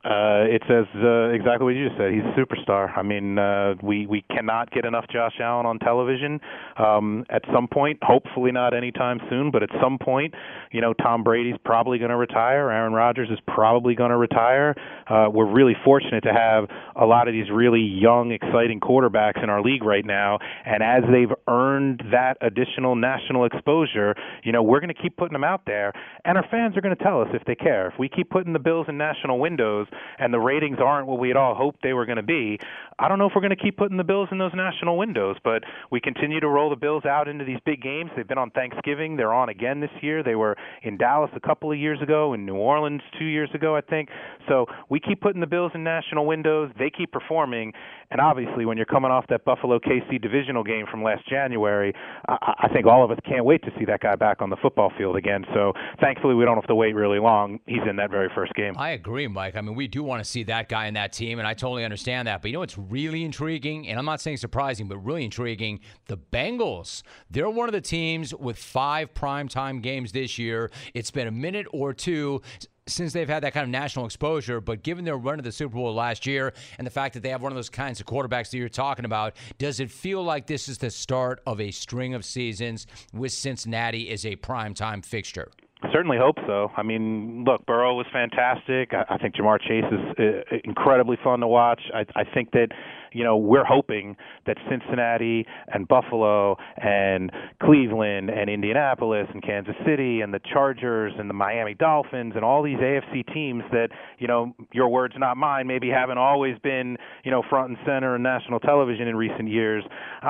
[0.04, 2.12] Uh, it says uh, exactly what you just said.
[2.12, 2.96] He's a superstar.
[2.96, 6.40] I mean, uh, we we cannot get enough Josh Allen on television.
[6.76, 10.34] Um, at some point, hopefully not anytime soon, but at some point,
[10.70, 12.70] you know, Tom Brady's probably going to retire.
[12.70, 14.76] Aaron Rodgers is probably going to retire.
[15.10, 19.50] Uh, we're really fortunate to have a lot of these really young, exciting quarterbacks in
[19.50, 24.80] our league right now, and as they've earned that additional national exposure, you know, we're
[24.80, 25.92] going to keep putting them out there,
[26.24, 27.88] and our fans are going to tell us if they care.
[27.88, 29.87] If we keep putting the Bills in national windows
[30.18, 32.58] and the ratings aren't what we had all hoped they were going to be,
[33.00, 35.36] I don't know if we're going to keep putting the Bills in those national windows,
[35.44, 38.10] but we continue to roll the Bills out into these big games.
[38.16, 39.16] They've been on Thanksgiving.
[39.16, 40.24] They're on again this year.
[40.24, 43.76] They were in Dallas a couple of years ago, in New Orleans two years ago,
[43.76, 44.08] I think.
[44.48, 46.72] So we keep putting the Bills in national windows.
[46.78, 47.72] They keep performing.
[48.10, 51.92] And obviously, when you're coming off that Buffalo KC divisional game from last January,
[52.26, 54.56] I, I think all of us can't wait to see that guy back on the
[54.56, 55.44] football field again.
[55.52, 57.60] So thankfully, we don't have to wait really long.
[57.66, 58.74] He's in that very first game.
[58.78, 59.56] I agree, Mike.
[59.56, 61.84] I mean, we do want to see that guy in that team, and I totally
[61.84, 62.40] understand that.
[62.40, 65.80] But you know what's really intriguing, and I'm not saying surprising, but really intriguing?
[66.06, 67.02] The Bengals.
[67.30, 70.70] They're one of the teams with five primetime games this year.
[70.94, 72.42] It's been a minute or two
[72.88, 75.74] since they've had that kind of national exposure, but given their run to the Super
[75.74, 78.50] Bowl last year and the fact that they have one of those kinds of quarterbacks
[78.50, 82.14] that you're talking about, does it feel like this is the start of a string
[82.14, 85.50] of seasons with Cincinnati as a primetime fixture?
[85.92, 86.72] Certainly hope so.
[86.76, 88.92] I mean, look, Burrow was fantastic.
[88.92, 91.80] I, I think Ja'Marr Chase is uh, incredibly fun to watch.
[91.94, 92.68] I, I think that
[93.12, 97.30] you know, we're hoping that Cincinnati and Buffalo and
[97.62, 102.62] Cleveland and Indianapolis and Kansas City and the Chargers and the Miami Dolphins and all
[102.62, 103.88] these AFC teams that,
[104.18, 108.16] you know, your words not mine, maybe haven't always been, you know, front and center
[108.16, 109.84] in national television in recent years.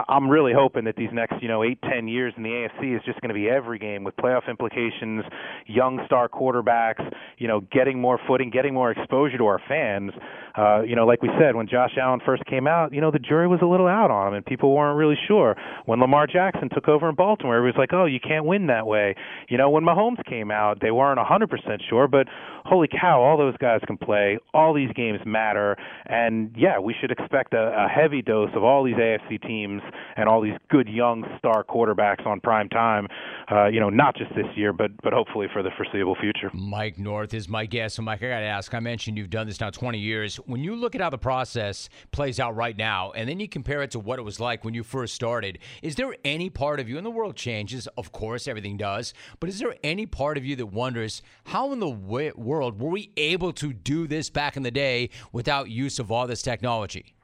[0.08, 3.02] I'm really hoping that these next, you know, eight, ten years in the AFC is
[3.04, 5.24] just going to be every game with playoff implications,
[5.66, 7.04] young star quarterbacks,
[7.38, 10.12] you know, getting more footing, getting more exposure to our fans.
[10.56, 13.18] Uh, you know, like we said, when Josh Allen first came out, you know, the
[13.18, 15.56] jury was a little out on him, and people weren't really sure.
[15.86, 18.86] When Lamar Jackson took over in Baltimore, it was like, oh, you can't win that
[18.86, 19.14] way.
[19.48, 21.48] You know, when Mahomes came out, they weren't 100%
[21.88, 22.26] sure, but
[22.64, 24.38] holy cow, all those guys can play.
[24.52, 28.84] All these games matter, and yeah, we should expect a, a heavy dose of all
[28.84, 29.82] these AFC teams
[30.16, 33.08] and all these good young star quarterbacks on prime time.
[33.50, 36.50] Uh, you know, not just this year, but but hopefully for the foreseeable future.
[36.52, 37.96] Mike North is my guest.
[37.96, 38.74] So, Mike, I got to ask.
[38.74, 41.88] I mentioned you've done this now 20 years when you look at how the process
[42.12, 44.74] plays out right now, and then you compare it to what it was like when
[44.74, 48.48] you first started, is there any part of you, and the world changes, of course,
[48.48, 52.80] everything does, but is there any part of you that wonders how in the world
[52.80, 56.42] were we able to do this back in the day without use of all this
[56.42, 57.14] technology?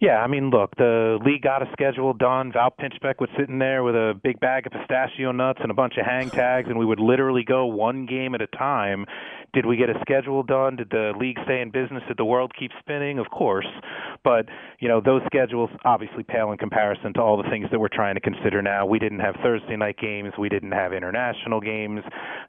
[0.00, 2.52] Yeah, I mean, look, the league got a schedule done.
[2.52, 5.94] Val Pinchbeck was sitting there with a big bag of pistachio nuts and a bunch
[5.96, 9.06] of hang tags, and we would literally go one game at a time
[9.52, 10.76] did we get a schedule done?
[10.76, 12.02] Did the league stay in business?
[12.08, 13.18] Did the world keep spinning?
[13.18, 13.66] Of course.
[14.24, 14.46] But,
[14.78, 18.14] you know, those schedules obviously pale in comparison to all the things that we're trying
[18.14, 18.84] to consider now.
[18.86, 20.32] We didn't have Thursday night games.
[20.38, 22.00] We didn't have international games.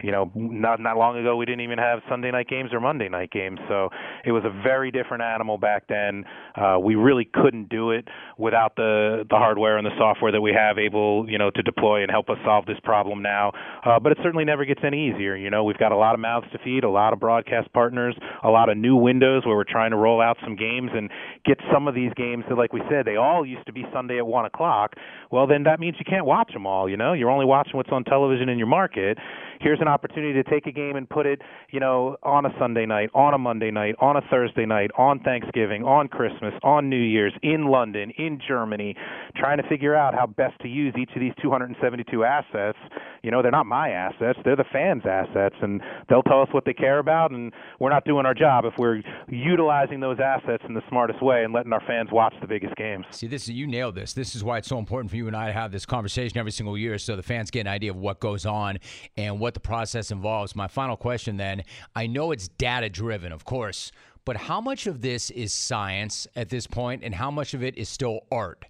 [0.01, 3.09] You know, not not long ago we didn't even have Sunday night games or Monday
[3.09, 3.59] night games.
[3.67, 3.89] So
[4.25, 6.25] it was a very different animal back then.
[6.55, 10.53] Uh, we really couldn't do it without the the hardware and the software that we
[10.53, 13.51] have able, you know, to deploy and help us solve this problem now.
[13.85, 15.35] Uh, but it certainly never gets any easier.
[15.35, 18.15] You know, we've got a lot of mouths to feed, a lot of broadcast partners,
[18.43, 21.09] a lot of new windows where we're trying to roll out some games and
[21.45, 24.17] get some of these games that, like we said, they all used to be Sunday
[24.17, 24.93] at one o'clock.
[25.31, 26.89] Well, then that means you can't watch them all.
[26.89, 29.17] You know, you're only watching what's on television in your market.
[29.59, 31.41] Here's an opportunity to take a game and put it,
[31.71, 35.19] you know, on a Sunday night, on a Monday night, on a Thursday night, on
[35.19, 38.95] Thanksgiving, on Christmas, on New Year's, in London, in Germany,
[39.35, 42.77] trying to figure out how best to use each of these 272 assets.
[43.21, 46.63] You know, they're not my assets; they're the fans' assets, and they'll tell us what
[46.63, 47.31] they care about.
[47.31, 51.43] And we're not doing our job if we're utilizing those assets in the smartest way
[51.43, 53.05] and letting our fans watch the biggest games.
[53.11, 54.13] See, this is you nailed this.
[54.13, 56.53] This is why it's so important for you and I to have this conversation every
[56.53, 58.79] single year, so the fans get an idea of what goes on
[59.17, 60.55] and what the process involves.
[60.55, 61.63] My final question, then,
[61.95, 63.91] I know it's data driven, of course,
[64.25, 67.77] but how much of this is science at this point, and how much of it
[67.77, 68.65] is still art?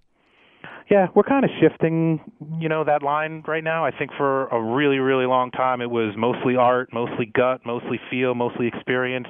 [0.90, 2.20] Yeah, we're kind of shifting,
[2.60, 3.86] you know, that line right now.
[3.86, 8.00] I think for a really, really long time it was mostly art, mostly gut, mostly
[8.10, 9.28] feel, mostly experience.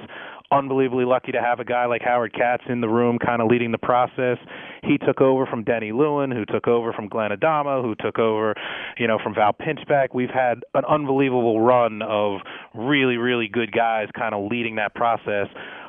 [0.52, 3.70] Unbelievably lucky to have a guy like Howard Katz in the room kind of leading
[3.70, 4.36] the process.
[4.82, 8.54] He took over from Denny Lewin, who took over from Glenn Adama, who took over,
[8.98, 10.08] you know, from Val Pinchbeck.
[10.12, 12.40] We've had an unbelievable run of
[12.74, 15.46] really, really good guys kind of leading that process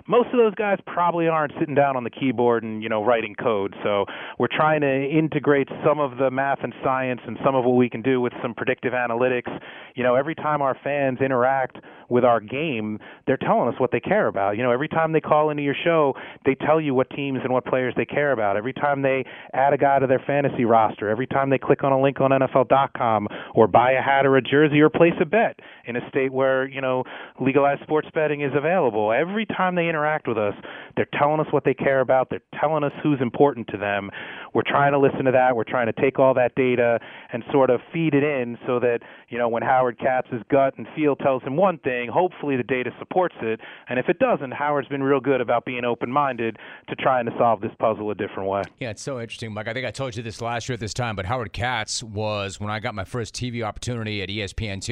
[0.08, 3.36] most of those guys probably aren't sitting down on the keyboard and you know writing
[3.36, 3.76] code.
[3.84, 4.06] So
[4.40, 7.90] we're trying to integrate some of the math and science and some of what we
[7.90, 9.52] can do with some predictive analytics.
[9.96, 11.78] You know, every time our fans interact
[12.10, 14.58] with our game, they're telling us what they care about.
[14.58, 16.14] You know, every time they call into your show,
[16.46, 18.58] they tell you what teams and what players they care about.
[18.58, 19.24] Every time they
[19.54, 22.32] add a guy to their fantasy roster, every time they click on a link on
[22.32, 26.34] NFL.com, or buy a hat or a jersey or place a bet in a state
[26.34, 27.04] where, you know,
[27.40, 29.14] legalized sports betting is available.
[29.14, 30.54] Every time they interact with us,
[30.96, 34.10] they're telling us what they care about, they're telling us who's important to them.
[34.54, 37.00] We're trying to listen to that, we're trying to take all that data
[37.34, 40.88] and sort of feed it in so that, you know, when Howard Katz's gut and
[40.96, 43.60] feel tells him one thing, hopefully the data supports it.
[43.90, 46.58] And if it doesn't, Howard's been real good about being open-minded
[46.90, 48.62] to trying to solve this puzzle a different way.
[48.80, 49.68] Yeah, it's so interesting, Mike.
[49.68, 52.60] I think I told you this last year at this time, but Howard Katz was
[52.60, 54.92] when I got my first TV opportunity at ESPN2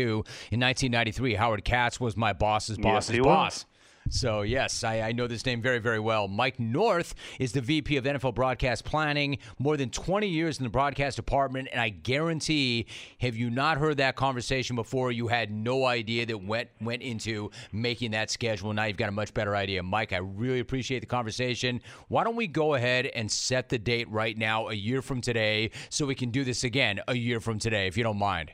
[0.51, 1.35] in 1993.
[1.35, 3.65] Howard Katz was my boss's boss's he boss.
[3.65, 3.65] was.
[4.11, 6.27] So, yes, I, I know this name very, very well.
[6.27, 10.69] Mike North is the VP of NFL Broadcast Planning, more than 20 years in the
[10.69, 11.69] broadcast department.
[11.71, 12.87] And I guarantee,
[13.19, 17.51] have you not heard that conversation before, you had no idea that went, went into
[17.71, 18.73] making that schedule.
[18.73, 19.83] Now you've got a much better idea.
[19.83, 21.79] Mike, I really appreciate the conversation.
[22.07, 25.69] Why don't we go ahead and set the date right now, a year from today,
[25.89, 28.51] so we can do this again a year from today, if you don't mind?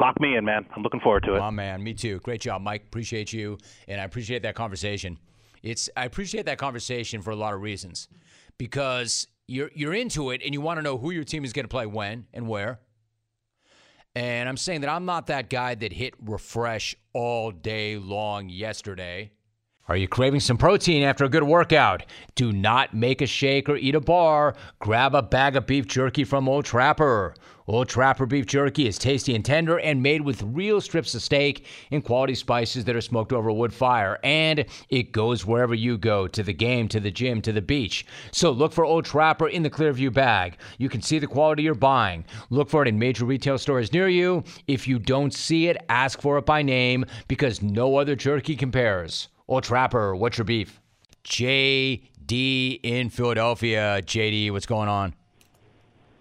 [0.00, 0.64] Lock me in, man.
[0.74, 1.40] I'm looking forward to it.
[1.40, 2.20] My man, me too.
[2.20, 2.84] Great job, Mike.
[2.84, 5.18] Appreciate you, and I appreciate that conversation.
[5.62, 8.08] It's I appreciate that conversation for a lot of reasons,
[8.56, 11.64] because you're you're into it and you want to know who your team is going
[11.64, 12.80] to play when and where.
[14.14, 19.32] And I'm saying that I'm not that guy that hit refresh all day long yesterday.
[19.90, 22.04] Are you craving some protein after a good workout?
[22.36, 24.54] Do not make a shake or eat a bar.
[24.78, 27.34] Grab a bag of beef jerky from Old Trapper.
[27.66, 31.66] Old Trapper beef jerky is tasty and tender and made with real strips of steak
[31.90, 34.20] and quality spices that are smoked over a wood fire.
[34.22, 38.06] And it goes wherever you go to the game, to the gym, to the beach.
[38.30, 40.58] So look for Old Trapper in the Clearview bag.
[40.78, 42.24] You can see the quality you're buying.
[42.50, 44.44] Look for it in major retail stores near you.
[44.68, 49.26] If you don't see it, ask for it by name because no other jerky compares.
[49.50, 50.80] Old Trapper, what's your beef?
[51.24, 54.00] JD in Philadelphia.
[54.00, 55.12] JD, what's going on?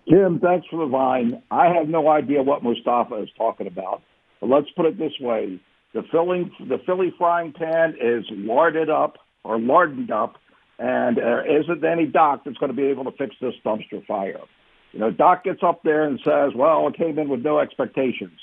[0.09, 1.39] Jim, thanks for the vine.
[1.51, 4.01] I have no idea what Mustafa is talking about,
[4.41, 5.59] but let's put it this way:
[5.93, 10.37] the filling, the Philly frying pan is larded up or larded up,
[10.79, 14.41] and there isn't any doc that's going to be able to fix this dumpster fire.
[14.91, 18.39] You know, Doc gets up there and says, "Well, it came in with no expectations."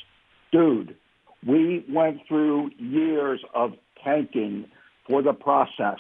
[0.53, 0.95] Dude,
[1.45, 3.73] we went through years of
[4.05, 4.67] tanking
[5.09, 5.99] for the process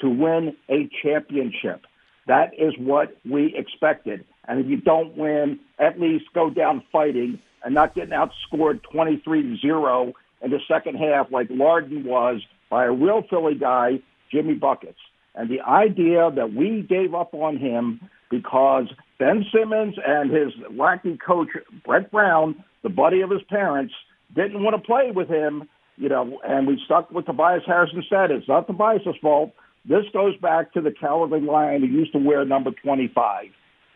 [0.00, 1.82] to win a championship.
[2.26, 4.24] That is what we expected.
[4.48, 10.12] And if you don't win, at least go down fighting and not getting outscored 23-0
[10.42, 14.98] in the second half like Larden was by a real Philly guy, Jimmy Buckets.
[15.34, 18.86] And the idea that we gave up on him because
[19.18, 21.48] Ben Simmons and his wacky coach,
[21.84, 23.94] Brett Brown, the buddy of his parents,
[24.34, 28.30] didn't want to play with him, you know, and we stuck with Tobias Harris instead.
[28.30, 29.52] It's not Tobias' fault.
[29.88, 33.46] This goes back to the cowardly lion who used to wear number 25,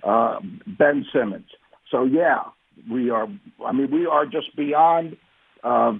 [0.04, 1.48] uh, Ben Simmons.
[1.90, 2.42] So, yeah,
[2.90, 3.26] we are,
[3.64, 5.16] I mean, we are just beyond
[5.64, 5.94] uh,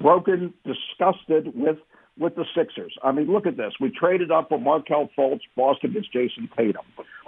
[0.00, 1.78] broken, disgusted with
[2.18, 2.92] with the Sixers.
[3.04, 3.74] I mean, look at this.
[3.80, 5.42] We traded up for Markelle Fultz.
[5.56, 6.82] Boston gets Jayson Tatum.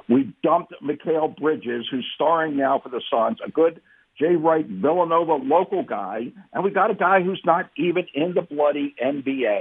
[0.09, 3.80] We dumped Mikal Bridges, who's starring now for the Suns, a good
[4.18, 8.42] Jay Wright Villanova local guy, and we got a guy who's not even in the
[8.42, 9.61] bloody NBA.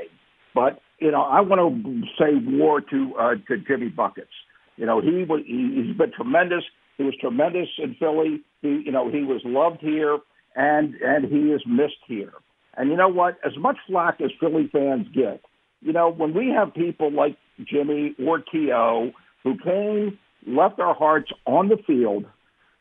[0.54, 4.32] But you know, I want to say war to uh, to Jimmy Buckets.
[4.78, 6.64] You know, he was he, he's been tremendous.
[6.98, 8.42] He was tremendous in Philly.
[8.62, 10.18] He you know he was loved here,
[10.56, 12.34] and and he is missed here.
[12.76, 13.38] And you know what?
[13.46, 15.42] As much flack as Philly fans get,
[15.82, 19.12] you know, when we have people like Jimmy or T.O.
[19.44, 22.26] who came, left our hearts on the field,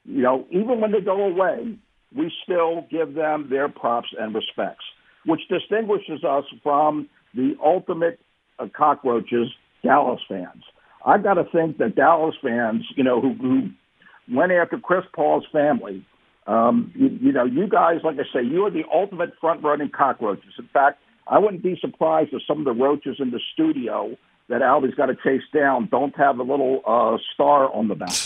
[0.08, 1.76] you know, even when they go away,
[2.16, 4.84] we still give them their props and respects,
[5.26, 8.18] which distinguishes us from the ultimate
[8.58, 9.48] uh, cockroaches,
[9.84, 10.64] Dallas fans.
[11.04, 13.70] I've got to think that Dallas fans, you know, who, who
[14.34, 16.04] went after Chris Paul's family,
[16.46, 20.54] um, you, you know, you guys, like I say, you are the ultimate front-running cockroaches.
[20.58, 24.16] In fact, I wouldn't be surprised if some of the roaches in the studio
[24.48, 28.16] that Albie's got to chase down don't have a little uh, star on the back.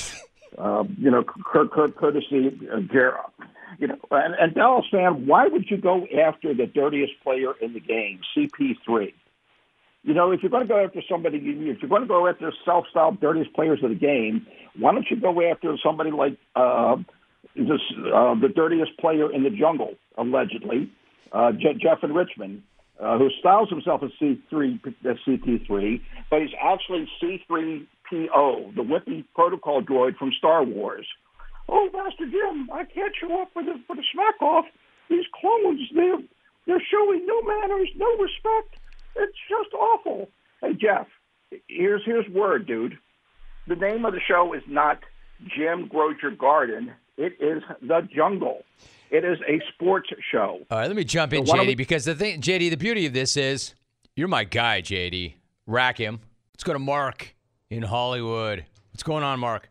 [0.59, 3.31] Uh, you know, cur- cur- courtesy uh, Jera.
[3.79, 7.73] You know, and, and Dallas fan, why would you go after the dirtiest player in
[7.73, 9.13] the game, CP3?
[10.05, 12.53] You know, if you're going to go after somebody, if you're going to go after
[12.65, 14.47] self-styled dirtiest players of the game,
[14.79, 16.97] why don't you go after somebody like uh,
[17.55, 17.81] this,
[18.13, 20.91] uh, the dirtiest player in the jungle, allegedly,
[21.33, 22.63] uh, Je- Jeff in Richmond,
[23.01, 26.01] uh, who styles himself as C3, as CP3,
[26.31, 27.09] but he's actually
[28.11, 31.07] C3PO, the Whippy protocol droid from Star Wars.
[31.69, 34.65] Oh, Master Jim, I can't show up for the for the smack off.
[35.09, 36.19] These clones, they're
[36.67, 38.77] they're showing no manners, no respect.
[39.17, 40.29] It's just awful.
[40.61, 41.07] Hey Jeff,
[41.69, 42.99] here's here's word, dude.
[43.69, 44.99] The name of the show is not
[45.57, 46.93] Jim Your Garden.
[47.17, 48.63] It is The Jungle.
[49.11, 50.61] It is a sports show.
[50.71, 53.05] All right, let me jump in, So JD, we- because the thing, JD, the beauty
[53.07, 53.75] of this is
[54.17, 55.35] you're my guy, JD.
[55.67, 56.21] Rack him.
[56.55, 57.35] Let's go to Mark
[57.73, 58.67] in Hollywood.
[58.91, 59.69] What's going on, Mark?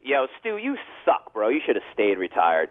[0.00, 1.48] Yo, Stu, you suck, bro.
[1.48, 2.70] You should have stayed retired.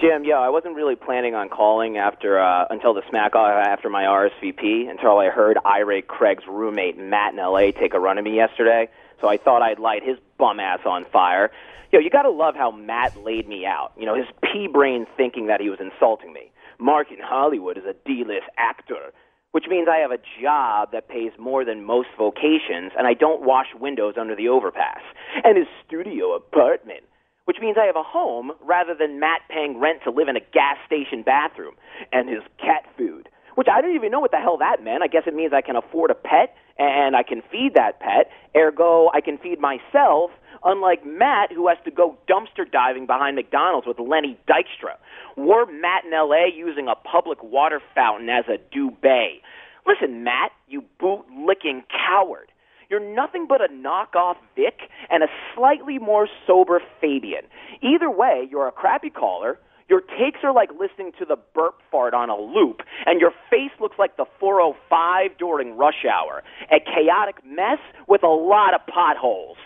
[0.00, 4.04] Jim, yo, I wasn't really planning on calling after uh, until the smack after my
[4.04, 7.72] RSVP until I heard Ira Craig's roommate Matt in L.A.
[7.72, 8.88] take a run at me yesterday.
[9.20, 11.50] So I thought I'd light his bum ass on fire.
[11.90, 13.92] Yo, you gotta love how Matt laid me out.
[13.96, 16.52] You know, his pea brain thinking that he was insulting me.
[16.78, 19.12] Mark in Hollywood is a D-list actor,
[19.52, 23.42] which means I have a job that pays more than most vocations, and I don't
[23.42, 25.00] wash windows under the overpass.
[25.44, 27.04] And his studio apartment
[27.48, 30.44] which means I have a home rather than Matt paying rent to live in a
[30.52, 31.76] gas station bathroom,
[32.12, 35.02] and his cat food, which I don't even know what the hell that meant.
[35.02, 38.30] I guess it means I can afford a pet and I can feed that pet,
[38.56, 40.30] ergo, I can feed myself,
[40.64, 44.94] unlike Matt, who has to go dumpster diving behind McDonald's with Lenny Dykstra.
[45.36, 49.42] Or Matt in LA using a public water fountain as a duvet.
[49.86, 52.48] Listen, Matt, you boot licking coward.
[52.90, 57.42] You're nothing but a knockoff Vic and a slightly more sober Fabian.
[57.82, 59.58] Either way, you're a crappy caller.
[59.88, 63.72] Your takes are like listening to the burp fart on a loop, and your face
[63.80, 66.42] looks like the 405 during rush hour.
[66.70, 69.56] A chaotic mess with a lot of potholes.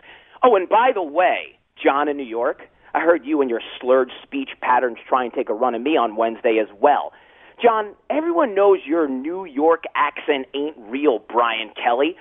[0.43, 2.63] Oh, and by the way, John in New York,
[2.95, 5.97] I heard you and your slurred speech patterns try and take a run at me
[5.97, 7.13] on Wednesday as well.
[7.61, 12.17] John, everyone knows your New York accent ain't real, Brian Kelly.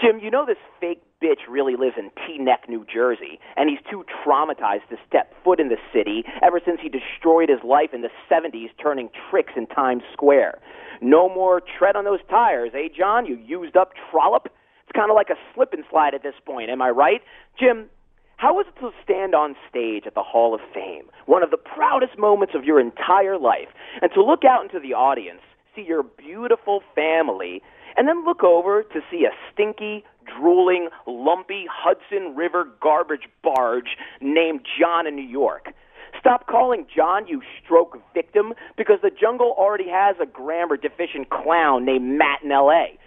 [0.00, 4.04] Jim, you know this fake bitch really lives in Teaneck, New Jersey, and he's too
[4.20, 8.10] traumatized to step foot in the city ever since he destroyed his life in the
[8.30, 10.58] 70s turning tricks in Times Square.
[11.00, 13.24] No more tread on those tires, eh, John?
[13.24, 14.48] You used up trollop?
[14.84, 17.22] It's kind of like a slip and slide at this point, am I right?
[17.58, 17.88] Jim,
[18.36, 21.56] how was it to stand on stage at the Hall of Fame, one of the
[21.56, 23.68] proudest moments of your entire life,
[24.02, 25.40] and to look out into the audience,
[25.74, 27.62] see your beautiful family,
[27.96, 34.66] and then look over to see a stinky, drooling, lumpy Hudson River garbage barge named
[34.78, 35.72] John in New York?
[36.18, 41.84] Stop calling John, you stroke victim, because the jungle already has a grammar deficient clown
[41.84, 42.98] named Matt in L.A.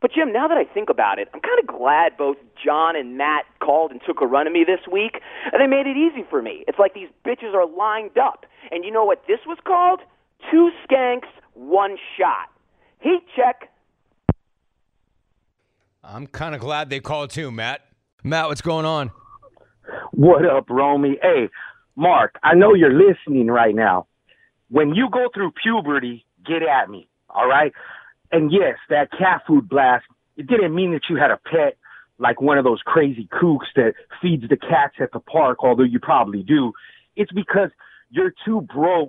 [0.00, 3.18] But Jim, now that I think about it, I'm kind of glad both John and
[3.18, 5.20] Matt called and took a run at me this week.
[5.52, 6.64] And they made it easy for me.
[6.66, 8.46] It's like these bitches are lined up.
[8.70, 10.00] And you know what this was called?
[10.50, 12.48] Two skanks, one shot.
[13.00, 13.68] Heat check.
[16.02, 17.82] I'm kind of glad they called too, Matt.
[18.24, 19.10] Matt, what's going on?
[20.12, 21.18] What up, Romy?
[21.20, 21.48] Hey,
[21.96, 24.06] Mark, I know you're listening right now.
[24.70, 27.72] When you go through puberty, get at me, all right?
[28.32, 30.04] And yes, that cat food blast,
[30.36, 31.76] it didn't mean that you had a pet
[32.18, 35.98] like one of those crazy kooks that feeds the cats at the park, although you
[35.98, 36.72] probably do.
[37.16, 37.70] It's because
[38.10, 39.08] you're too broke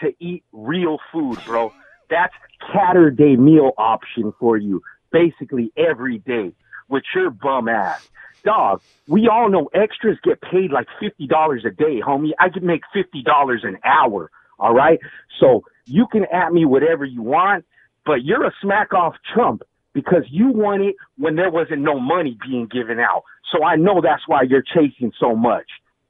[0.00, 1.72] to eat real food, bro.
[2.10, 2.34] That's
[2.74, 4.82] Catterday meal option for you,
[5.16, 6.52] basically every day
[6.88, 8.08] with your bum ass.
[8.44, 12.30] Dog, we all know extras get paid like fifty dollars a day, homie.
[12.38, 14.30] I could make fifty dollars an hour.
[14.58, 15.00] All right.
[15.40, 17.64] So you can at me whatever you want,
[18.04, 19.62] but you're a smack off chump
[19.94, 23.22] because you won it when there wasn't no money being given out.
[23.52, 25.66] So I know that's why you're chasing so much.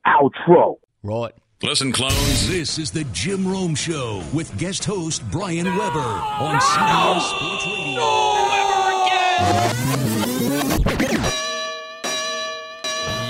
[0.07, 0.77] Outro.
[1.03, 1.33] Right.
[1.63, 2.49] Listen, clones.
[2.49, 8.36] This is the Jim Rome Show with guest host Brian Weber on CBS Sports Radio.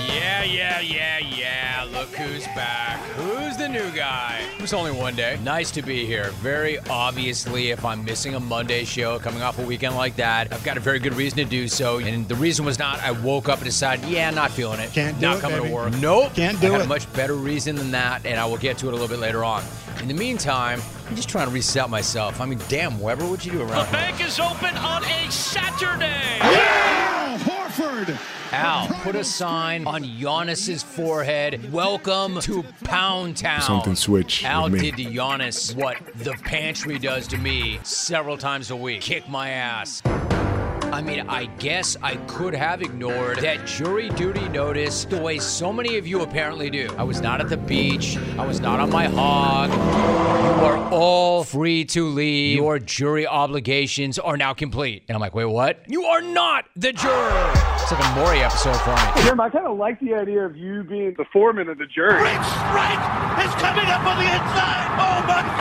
[0.07, 1.87] Yeah, yeah, yeah, yeah.
[1.91, 2.99] Look who's back.
[3.17, 4.41] Who's the new guy?
[4.55, 5.37] It was only one day.
[5.43, 6.29] Nice to be here.
[6.35, 10.63] Very obviously, if I'm missing a Monday show coming off a weekend like that, I've
[10.63, 11.97] got a very good reason to do so.
[11.99, 14.91] And the reason was not I woke up and decided, yeah, not feeling it.
[14.93, 15.69] Can't do not it, coming baby.
[15.69, 15.93] to work.
[15.95, 16.33] Nope.
[16.35, 16.85] Can't do I got it.
[16.85, 19.19] a much better reason than that, and I will get to it a little bit
[19.19, 19.61] later on.
[20.01, 22.41] In the meantime, I'm just trying to reset myself.
[22.41, 23.85] I mean, damn, Weber, what'd you do around here?
[23.85, 26.37] The bank is open on a Saturday.
[26.41, 28.19] Al Horford.
[28.51, 31.71] Al, put a sign on Giannis's forehead.
[31.71, 33.61] Welcome to Pound Town.
[33.61, 34.91] Something switch Al with me.
[34.91, 38.99] did to Giannis what the pantry does to me several times a week.
[38.99, 40.01] Kick my ass.
[40.91, 45.73] I mean, I guess I could have ignored that jury duty notice the way so
[45.73, 46.89] many of you apparently do.
[46.97, 48.17] I was not at the beach.
[48.37, 49.69] I was not on my hog.
[49.69, 52.55] You are all free to leave.
[52.55, 55.03] Your jury obligations are now complete.
[55.07, 55.83] And I'm like, wait, what?
[55.87, 57.53] You are not the juror.
[57.75, 59.23] It's like a Maury episode for me.
[59.23, 62.21] Jim, I kind of like the idea of you being the foreman of the jury.
[62.21, 64.87] Right is coming up on the inside.
[64.99, 65.57] Oh my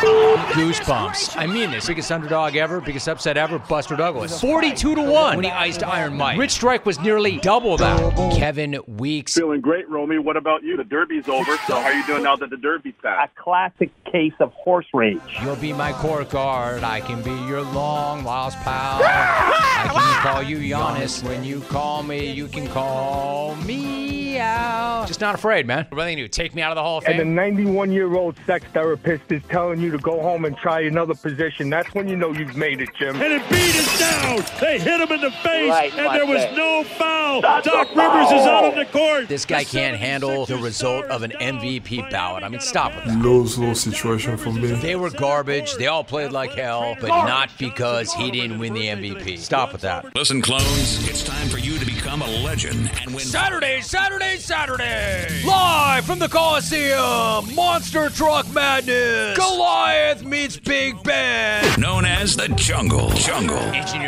[0.00, 1.36] Oh my Goosebumps.
[1.36, 1.86] I mean this.
[1.86, 4.27] Biggest underdog ever, biggest upset ever, Buster Douglas.
[4.28, 6.38] 42 to 1 when he iced Iron Mike.
[6.38, 7.98] Rich Strike was nearly double that.
[8.36, 9.34] Kevin Weeks.
[9.34, 10.18] Feeling great, Romy.
[10.18, 10.76] What about you?
[10.76, 13.32] The Derby's over, so how are you doing now that the Derby's passed?
[13.36, 15.20] A classic case of horse rage.
[15.42, 16.82] You'll be my court guard.
[16.82, 19.00] I can be your long lost pal.
[19.02, 19.88] I
[20.22, 21.22] can call you Giannis.
[21.22, 25.06] When you call me, you can call me out.
[25.06, 25.86] Just not afraid, man.
[25.90, 26.28] What do you do?
[26.28, 27.20] Take me out of the Hall of Fame?
[27.20, 30.80] And the 91 year old sex therapist is telling you to go home and try
[30.82, 31.70] another position.
[31.70, 33.16] That's when you know you've made it, Jim.
[33.16, 34.17] And it beat us down.
[34.60, 36.56] They hit him in the face, Right, and there was face.
[36.56, 37.40] no foul.
[37.40, 38.70] That's Doc a Rivers is out foul.
[38.72, 39.28] on the court.
[39.28, 41.32] This guy The can't handle the result of an.
[41.38, 42.42] MVP ballot.
[42.42, 43.18] I mean, stop with that.
[43.18, 44.72] Lose lose situation for me.
[44.72, 45.74] They were garbage.
[45.76, 49.38] They all played like hell, but not because he didn't win the MVP.
[49.38, 50.14] Stop with that.
[50.16, 53.24] Listen, clones, it's time for you to become a legend and win.
[53.24, 55.42] Saturday, Saturday, Saturday.
[55.46, 59.36] Live from the Coliseum, Monster Truck Madness.
[59.38, 61.80] Goliath meets Big Ben.
[61.80, 63.10] Known as the Jungle.
[63.10, 63.58] Jungle.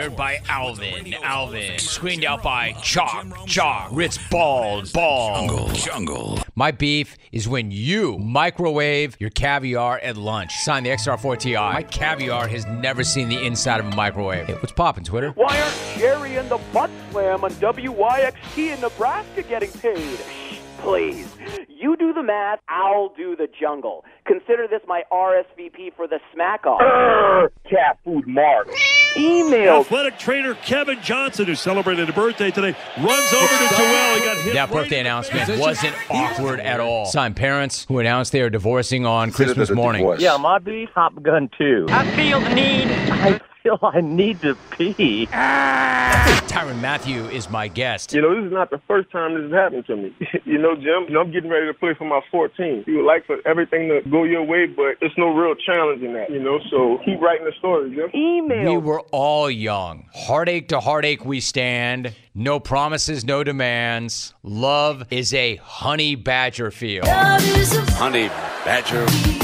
[0.01, 1.15] Engineered by Alvin.
[1.23, 1.79] Alvin.
[1.79, 3.47] Screened out by Chalk.
[3.47, 3.91] Chalk.
[3.93, 4.91] Ritz Bald.
[4.95, 5.49] Bald.
[5.49, 5.69] Jungle.
[5.75, 6.39] Jungle.
[6.55, 10.55] My beef is when you microwave your caviar at lunch.
[10.57, 11.55] Sign the XR4 Ti.
[11.57, 14.47] My caviar has never seen the inside of a microwave.
[14.47, 15.33] Hey, what's poppin', Twitter?
[15.33, 20.19] Why aren't Jerry and the Butt Slam on WYXT in Nebraska getting paid?
[20.81, 21.29] Please.
[21.69, 24.05] You do the math, I'll do the jungle.
[24.27, 26.81] Consider this my RSVP for the smack off.
[26.83, 28.69] Err, cat food Mark.
[29.17, 29.81] Email.
[29.81, 34.15] Athletic trainer Kevin Johnson, who celebrated a birthday today, runs over to Joel.
[34.15, 34.55] He got hit.
[34.55, 35.61] That right birthday announcement position.
[35.61, 37.07] wasn't awkward at all.
[37.07, 40.09] Signed parents who announced they are divorcing on Christmas morning.
[40.19, 41.87] Yeah, my beef, Top Gun 2.
[41.89, 42.89] I feel the need.
[42.89, 45.29] I feel I need to pee.
[45.33, 46.45] Ah!
[46.47, 48.13] Tyrann Mathieu is my guest.
[48.13, 50.15] You know, this is not the first time this has happened to me.
[50.45, 52.85] you know, Jim, you know, I'm getting ready to play for my 14.
[52.87, 56.13] You would like for everything to go your way, but it's no real challenge in
[56.15, 58.11] that, you know, so keep writing the story, Jim.
[58.15, 58.73] Email.
[58.73, 60.09] We were all young.
[60.15, 62.15] Heartache to heartache we stand.
[62.35, 64.35] No promises, no demands.
[64.43, 67.07] Love is a honey badger field.
[67.09, 68.29] Honey
[68.65, 69.40] Badger.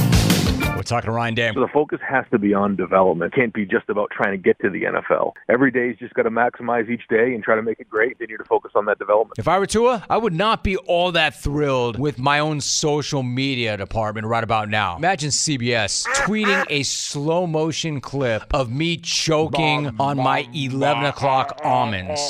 [0.86, 1.50] We're talking to Ryan Day.
[1.52, 3.34] So the focus has to be on development.
[3.34, 5.32] It can't be just about trying to get to the NFL.
[5.48, 8.16] Every day is just got to maximize each day and try to make it great.
[8.20, 9.36] Then you're to focus on that development.
[9.36, 13.24] If I were Tua, I would not be all that thrilled with my own social
[13.24, 14.96] media department right about now.
[14.96, 22.20] Imagine CBS tweeting a slow motion clip of me choking on my 11 o'clock almonds.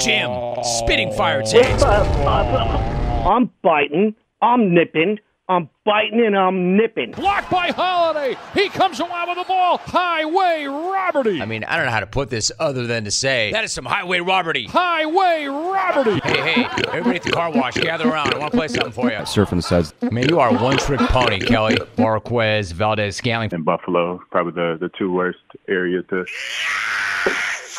[0.00, 0.30] Jim,
[0.62, 1.82] spitting fire takes.
[1.82, 4.14] I'm biting.
[4.40, 5.18] I'm nipping.
[5.46, 7.10] I'm biting and I'm nipping.
[7.12, 8.34] Blocked by Holiday.
[8.54, 9.76] He comes around with the ball.
[9.76, 11.42] Highway Roberty.
[11.42, 13.70] I mean, I don't know how to put this other than to say that is
[13.70, 14.64] some highway robbery.
[14.64, 16.18] Highway Roberty.
[16.24, 18.32] Hey, hey, everybody at the car wash, gather around.
[18.32, 19.18] I want to play something for you.
[19.18, 19.92] Surfing the suds.
[20.00, 21.76] Man, you are one trick pony, Kelly.
[21.98, 23.52] Marquez Valdes-Scantling.
[23.52, 26.24] And Buffalo, probably the, the two worst areas to.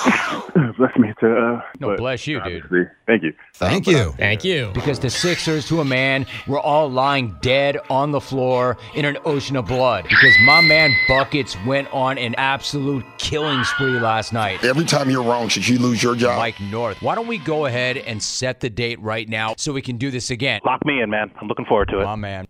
[0.78, 1.36] bless me to.
[1.36, 2.90] Uh, No, but bless you, dude.
[3.08, 3.34] Thank you.
[3.54, 4.12] Thank you.
[4.18, 4.72] Thank you.
[4.74, 9.18] Because the Sixers, to a man, were all lying dead on the floor in an
[9.26, 10.04] ocean of blood.
[10.04, 14.64] Because my man Buckets went on an absolute killing spree last night.
[14.64, 16.38] Every time you're wrong, should you lose your job?
[16.38, 17.02] Mike North.
[17.02, 20.12] Why don't we go ahead and set the date right now so we can do
[20.12, 20.62] this again?
[20.66, 21.32] Lock me in, man.
[21.42, 22.06] I'm looking forward to it.
[22.06, 22.48] My man.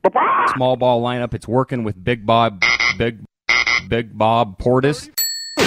[0.55, 1.33] Small ball lineup.
[1.33, 2.61] It's working with Big Bob,
[2.97, 3.19] Big,
[3.87, 5.09] Big Bob Portis.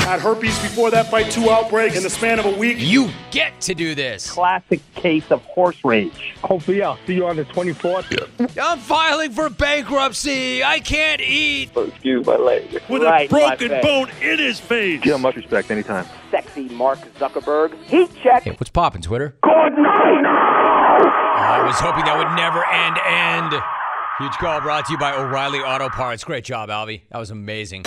[0.09, 2.79] Had herpes before that fight, two outbreaks in the span of a week.
[2.81, 4.31] You get to do this.
[4.31, 6.35] Classic case of horse rage.
[6.43, 8.59] Hopefully, I'll see you on the 24th.
[8.59, 10.65] I'm filing for bankruptcy.
[10.65, 11.77] I can't eat.
[11.77, 12.83] Excuse my language.
[12.89, 15.03] With Right, a broken bone in his face.
[15.03, 16.07] Give him much respect anytime.
[16.31, 17.79] Sexy Mark Zuckerberg.
[17.85, 18.45] Heat check.
[18.45, 19.37] Hey, what's poppin', Twitter?
[19.43, 22.97] Good night I was hoping that would never end.
[23.05, 23.63] End.
[24.21, 26.25] Huge call brought to you by O'Reilly Auto Parts.
[26.25, 27.03] Great job, Alvy.
[27.11, 27.85] That was amazing.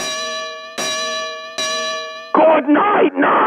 [2.41, 3.40] Good night now.